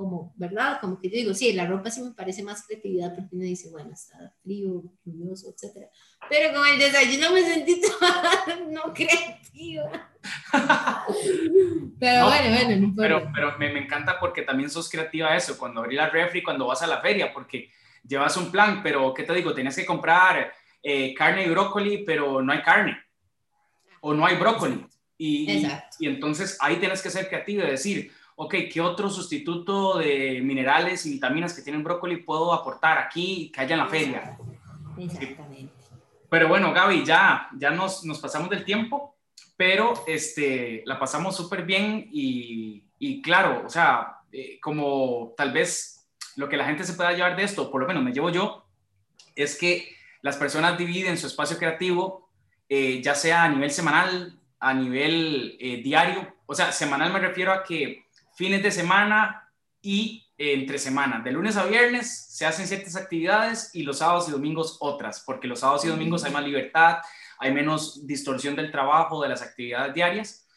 como, 0.01 0.33
¿verdad? 0.37 0.81
Como 0.81 0.99
que 0.99 1.11
yo 1.11 1.17
digo, 1.17 1.35
sí, 1.35 1.53
la 1.53 1.67
ropa 1.67 1.91
sí 1.91 2.01
me 2.01 2.13
parece 2.13 2.43
más 2.43 2.67
creatividad 2.67 3.15
porque 3.15 3.37
uno 3.37 3.45
dice, 3.45 3.69
bueno, 3.69 3.91
está 3.93 4.33
frío, 4.43 4.83
lluvioso, 5.05 5.51
etc. 5.51 5.89
Pero 6.27 6.55
con 6.55 6.67
el 6.67 6.79
desayuno 6.79 7.31
me 7.35 7.43
sentí 7.43 7.83
no 8.71 8.95
creativa. 8.95 10.11
pero 12.01 12.25
bueno, 12.25 12.49
bueno, 12.49 12.87
no 12.87 12.95
Pero, 12.97 13.31
pero 13.35 13.59
me, 13.59 13.71
me, 13.75 13.81
encanta 13.81 14.19
porque 14.19 14.41
también 14.41 14.71
sos 14.71 14.89
creativa 14.89 15.37
eso, 15.37 15.59
cuando 15.59 15.83
abrí 15.83 15.97
la 15.97 16.09
refri, 16.09 16.43
cuando 16.43 16.67
vas 16.67 16.81
a 16.81 16.87
la 16.87 17.03
feria, 17.03 17.31
porque 17.31 17.71
llevas 18.03 18.39
un 18.39 18.51
plan, 18.51 18.83
pero 18.83 19.13
¿qué 19.13 19.25
te 19.25 19.35
digo? 19.35 19.53
Tienes 19.53 19.77
que 19.77 19.85
comprar 19.85 20.51
eh, 20.83 21.13
carne 21.13 21.45
y 21.45 21.51
brócoli, 21.51 22.05
pero 22.07 22.41
no 22.41 22.55
hay 22.55 22.63
carne. 22.63 22.99
O 24.01 24.15
no 24.15 24.25
hay 24.25 24.37
brócoli. 24.37 24.83
Y, 25.19 25.67
y, 25.99 26.07
entonces 26.07 26.57
ahí 26.59 26.77
tienes 26.77 27.03
que 27.03 27.11
ser 27.11 27.29
creativo 27.29 27.65
y 27.65 27.67
decir, 27.67 28.11
ok, 28.43 28.55
¿qué 28.73 28.81
otro 28.81 29.11
sustituto 29.11 29.99
de 29.99 30.41
minerales 30.43 31.05
y 31.05 31.11
vitaminas 31.11 31.53
que 31.53 31.61
tienen 31.61 31.85
brócoli 31.85 32.17
puedo 32.17 32.55
aportar 32.55 32.97
aquí 32.97 33.53
que 33.55 33.61
haya 33.61 33.75
en 33.75 33.81
la 33.81 33.87
feria? 33.87 34.39
Exactamente. 34.97 35.71
Pero 36.31 36.49
bueno, 36.49 36.73
Gaby, 36.73 37.05
ya, 37.05 37.51
ya 37.59 37.69
nos, 37.69 38.03
nos 38.07 38.19
pasamos 38.19 38.49
del 38.49 38.65
tiempo, 38.65 39.15
pero 39.59 39.93
este, 40.07 40.83
la 40.87 40.99
pasamos 40.99 41.37
súper 41.37 41.67
bien 41.67 42.09
y, 42.11 42.83
y, 42.99 43.21
claro, 43.21 43.63
o 43.67 43.69
sea, 43.69 44.21
eh, 44.33 44.59
como 44.59 45.35
tal 45.37 45.53
vez 45.53 46.09
lo 46.37 46.49
que 46.49 46.57
la 46.57 46.65
gente 46.65 46.85
se 46.85 46.95
pueda 46.95 47.13
llevar 47.13 47.37
de 47.37 47.45
esto, 47.45 47.71
por 47.71 47.83
lo 47.83 47.89
menos 47.89 48.03
me 48.03 48.13
llevo 48.13 48.31
yo, 48.31 48.65
es 49.35 49.59
que 49.59 49.87
las 50.23 50.39
personas 50.39 50.79
dividen 50.79 51.19
su 51.19 51.27
espacio 51.27 51.59
creativo, 51.59 52.31
eh, 52.71 53.03
ya 53.03 53.15
sea 53.15 53.45
a 53.45 53.49
nivel 53.51 53.71
semanal, 53.71 54.41
a 54.61 54.73
nivel 54.73 55.59
eh, 55.61 55.83
diario, 55.83 56.37
o 56.47 56.55
sea, 56.55 56.73
semanal 56.73 57.13
me 57.13 57.19
refiero 57.19 57.53
a 57.53 57.63
que 57.63 58.07
fines 58.41 58.63
de 58.63 58.71
semana 58.71 59.47
y 59.83 60.27
entre 60.39 60.79
semana. 60.79 61.21
De 61.21 61.31
lunes 61.31 61.59
a 61.59 61.67
viernes 61.67 62.27
se 62.31 62.47
hacen 62.47 62.67
ciertas 62.67 62.97
actividades 62.97 63.71
y 63.75 63.83
los 63.83 63.99
sábados 63.99 64.31
y 64.31 64.33
domingos 64.33 64.79
otras, 64.81 65.23
porque 65.27 65.47
los 65.47 65.61
sábados 65.61 65.85
y 65.85 65.89
domingos 65.89 66.25
hay 66.25 66.33
más 66.33 66.43
libertad, 66.43 66.97
hay 67.39 67.53
menos 67.53 68.07
distorsión 68.07 68.57
del 68.57 68.73
trabajo, 68.73 69.23
de 69.23 69.29
las 69.29 69.43
actividades 69.43 69.93
diarias. 69.93 70.49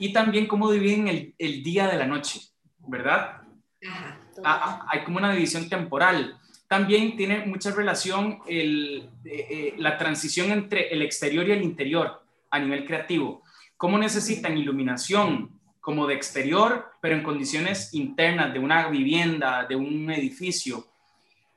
Y 0.00 0.12
también 0.12 0.48
cómo 0.48 0.72
dividen 0.72 1.06
el, 1.06 1.32
el 1.38 1.62
día 1.62 1.86
de 1.86 1.98
la 1.98 2.06
noche, 2.06 2.40
¿verdad? 2.88 3.42
Ah, 3.86 4.16
ah, 4.44 4.86
hay 4.90 5.04
como 5.04 5.18
una 5.18 5.32
división 5.32 5.68
temporal. 5.68 6.36
También 6.66 7.16
tiene 7.16 7.46
mucha 7.46 7.70
relación 7.70 8.40
el, 8.48 9.08
eh, 9.24 9.46
eh, 9.50 9.74
la 9.78 9.96
transición 9.98 10.50
entre 10.50 10.88
el 10.92 11.02
exterior 11.02 11.46
y 11.46 11.52
el 11.52 11.62
interior 11.62 12.24
a 12.50 12.58
nivel 12.58 12.84
creativo. 12.84 13.44
¿Cómo 13.76 13.98
necesitan 13.98 14.58
iluminación, 14.58 15.59
como 15.80 16.06
de 16.06 16.14
exterior, 16.14 16.92
pero 17.00 17.16
en 17.16 17.22
condiciones 17.22 17.94
internas 17.94 18.52
de 18.52 18.58
una 18.58 18.88
vivienda, 18.88 19.64
de 19.66 19.76
un 19.76 20.10
edificio. 20.10 20.86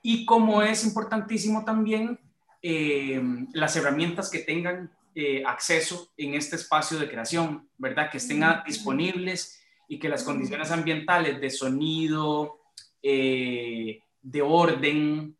Y 0.01 0.25
como 0.25 0.61
es 0.61 0.85
importantísimo 0.85 1.63
también 1.65 2.19
eh, 2.61 3.21
las 3.53 3.75
herramientas 3.75 4.29
que 4.29 4.39
tengan 4.39 4.91
eh, 5.15 5.43
acceso 5.45 6.09
en 6.17 6.33
este 6.33 6.55
espacio 6.55 6.97
de 6.97 7.07
creación, 7.07 7.67
¿verdad? 7.77 8.09
Que 8.09 8.17
estén 8.17 8.43
disponibles 8.65 9.61
y 9.87 9.99
que 9.99 10.09
las 10.09 10.23
condiciones 10.23 10.71
ambientales 10.71 11.39
de 11.39 11.49
sonido, 11.49 12.61
eh, 13.01 14.01
de 14.21 14.41
orden, 14.41 15.37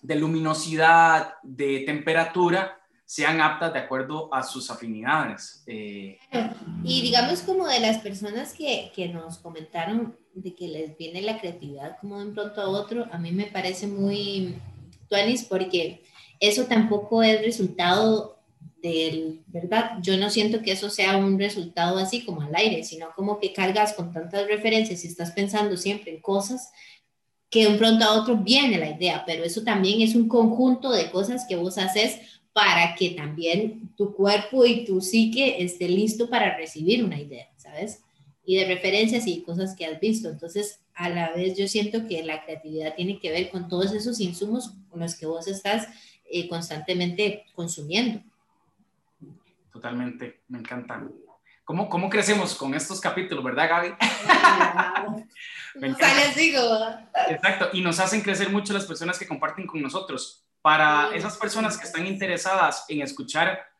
de 0.00 0.14
luminosidad, 0.14 1.34
de 1.42 1.80
temperatura, 1.80 2.79
sean 3.10 3.40
aptas 3.40 3.72
de 3.72 3.80
acuerdo 3.80 4.32
a 4.32 4.40
sus 4.44 4.70
afinidades. 4.70 5.64
Eh. 5.66 6.16
Y 6.84 7.02
digamos 7.02 7.40
como 7.40 7.66
de 7.66 7.80
las 7.80 7.98
personas 7.98 8.52
que, 8.52 8.92
que, 8.94 9.08
nos 9.08 9.38
comentaron 9.38 10.16
de 10.32 10.54
que 10.54 10.68
les 10.68 10.96
viene 10.96 11.20
la 11.20 11.40
creatividad 11.40 11.96
como 12.00 12.20
de 12.20 12.26
un 12.26 12.34
pronto 12.34 12.60
a 12.60 12.68
otro, 12.68 13.08
a 13.10 13.18
mí 13.18 13.32
me 13.32 13.46
parece 13.46 13.88
muy 13.88 14.54
tuanis 15.08 15.42
porque 15.42 16.04
eso 16.38 16.66
tampoco 16.66 17.24
es 17.24 17.42
resultado 17.42 18.38
del, 18.80 19.42
¿verdad? 19.48 19.98
Yo 20.02 20.16
no 20.16 20.30
siento 20.30 20.62
que 20.62 20.70
eso 20.70 20.88
sea 20.88 21.16
un 21.16 21.36
resultado 21.36 21.98
así 21.98 22.24
como 22.24 22.42
al 22.42 22.54
aire, 22.54 22.84
sino 22.84 23.12
como 23.16 23.40
que 23.40 23.52
cargas 23.52 23.92
con 23.94 24.12
tantas 24.12 24.46
referencias 24.46 25.02
y 25.02 25.08
estás 25.08 25.32
pensando 25.32 25.76
siempre 25.76 26.14
en 26.14 26.20
cosas 26.20 26.70
que 27.50 27.64
de 27.64 27.72
un 27.72 27.78
pronto 27.78 28.04
a 28.04 28.12
otro 28.12 28.36
viene 28.36 28.78
la 28.78 28.90
idea, 28.90 29.24
pero 29.26 29.42
eso 29.42 29.64
también 29.64 30.00
es 30.00 30.14
un 30.14 30.28
conjunto 30.28 30.92
de 30.92 31.10
cosas 31.10 31.44
que 31.48 31.56
vos 31.56 31.76
haces 31.76 32.20
para 32.52 32.94
que 32.94 33.10
también 33.10 33.90
tu 33.96 34.14
cuerpo 34.14 34.64
y 34.64 34.84
tu 34.84 35.00
psique 35.00 35.62
esté 35.62 35.88
listo 35.88 36.28
para 36.28 36.56
recibir 36.56 37.04
una 37.04 37.20
idea, 37.20 37.48
¿sabes? 37.56 38.02
Y 38.44 38.56
de 38.56 38.66
referencias 38.66 39.26
y 39.26 39.42
cosas 39.42 39.76
que 39.76 39.86
has 39.86 40.00
visto. 40.00 40.28
Entonces, 40.28 40.80
a 40.94 41.08
la 41.08 41.30
vez 41.30 41.56
yo 41.56 41.68
siento 41.68 42.06
que 42.08 42.22
la 42.24 42.44
creatividad 42.44 42.94
tiene 42.94 43.20
que 43.20 43.30
ver 43.30 43.50
con 43.50 43.68
todos 43.68 43.92
esos 43.92 44.20
insumos 44.20 44.74
con 44.90 45.00
los 45.00 45.14
que 45.14 45.26
vos 45.26 45.46
estás 45.46 45.88
eh, 46.30 46.48
constantemente 46.48 47.46
consumiendo. 47.54 48.20
Totalmente, 49.72 50.40
me 50.48 50.58
encanta. 50.58 51.08
¿Cómo, 51.64 51.88
¿Cómo 51.88 52.10
crecemos 52.10 52.54
con 52.56 52.74
estos 52.74 53.00
capítulos, 53.00 53.44
verdad, 53.44 53.68
Gaby? 53.68 53.94
Me 55.76 55.86
Exacto, 57.28 57.68
y 57.72 57.80
nos 57.80 58.00
hacen 58.00 58.22
crecer 58.22 58.50
mucho 58.50 58.72
las 58.72 58.86
personas 58.86 59.18
que 59.18 59.28
comparten 59.28 59.68
con 59.68 59.80
nosotros. 59.80 60.44
Para 60.62 61.14
esas 61.14 61.38
personas 61.38 61.78
que 61.78 61.86
están 61.86 62.06
interesadas 62.06 62.84
en 62.88 63.00
escuchar 63.00 63.70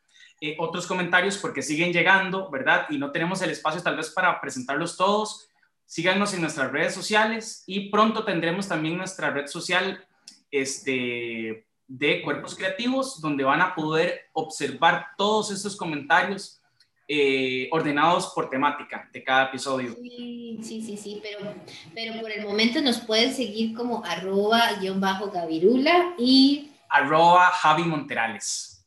eh, 0.43 0.55
otros 0.57 0.87
comentarios, 0.87 1.37
porque 1.37 1.61
siguen 1.61 1.93
llegando, 1.93 2.49
¿verdad? 2.49 2.87
Y 2.89 2.97
no 2.97 3.11
tenemos 3.11 3.43
el 3.43 3.51
espacio 3.51 3.83
tal 3.83 3.97
vez 3.97 4.09
para 4.09 4.41
presentarlos 4.41 4.97
todos, 4.97 5.47
síganos 5.85 6.33
en 6.33 6.41
nuestras 6.41 6.71
redes 6.71 6.95
sociales 6.95 7.63
y 7.67 7.91
pronto 7.91 8.23
tendremos 8.23 8.67
también 8.67 8.97
nuestra 8.97 9.29
red 9.29 9.45
social 9.45 10.03
este, 10.49 11.67
de 11.87 12.21
cuerpos 12.23 12.55
creativos, 12.55 13.21
donde 13.21 13.43
van 13.43 13.61
a 13.61 13.75
poder 13.75 14.29
observar 14.33 15.09
todos 15.15 15.51
estos 15.51 15.75
comentarios 15.75 16.59
eh, 17.07 17.67
ordenados 17.71 18.31
por 18.33 18.49
temática 18.49 19.09
de 19.11 19.23
cada 19.23 19.49
episodio. 19.49 19.93
Sí, 20.01 20.59
sí, 20.63 20.81
sí, 20.81 20.97
sí, 20.97 21.21
pero, 21.21 21.53
pero 21.93 22.19
por 22.21 22.31
el 22.31 22.45
momento 22.45 22.81
nos 22.81 22.99
pueden 22.99 23.33
seguir 23.33 23.75
como 23.75 24.03
arroba 24.05 24.79
guion 24.79 25.01
bajo 25.01 25.29
gavirula 25.29 26.15
y 26.17 26.70
arroba 26.91 27.47
Javi 27.51 27.83
Monterales. 27.83 28.85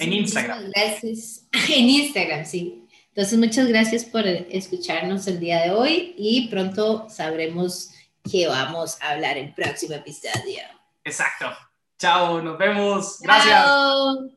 en 0.00 0.12
Instagram. 0.12 0.70
Gracias. 0.74 1.46
En 1.68 1.88
Instagram, 1.88 2.44
sí. 2.44 2.86
Entonces, 3.08 3.38
muchas 3.38 3.68
gracias 3.68 4.04
por 4.04 4.26
escucharnos 4.26 5.26
el 5.26 5.38
día 5.38 5.60
de 5.62 5.70
hoy 5.70 6.14
y 6.16 6.48
pronto 6.48 7.08
sabremos 7.10 7.90
qué 8.30 8.48
vamos 8.48 8.96
a 9.02 9.10
hablar 9.10 9.36
en 9.36 9.48
el 9.48 9.54
próximo 9.54 9.94
episodio. 9.94 10.62
Exacto. 11.04 11.50
Chao, 11.98 12.40
nos 12.40 12.56
vemos. 12.56 13.20
Gracias. 13.20 13.52
Chao. 13.54 14.28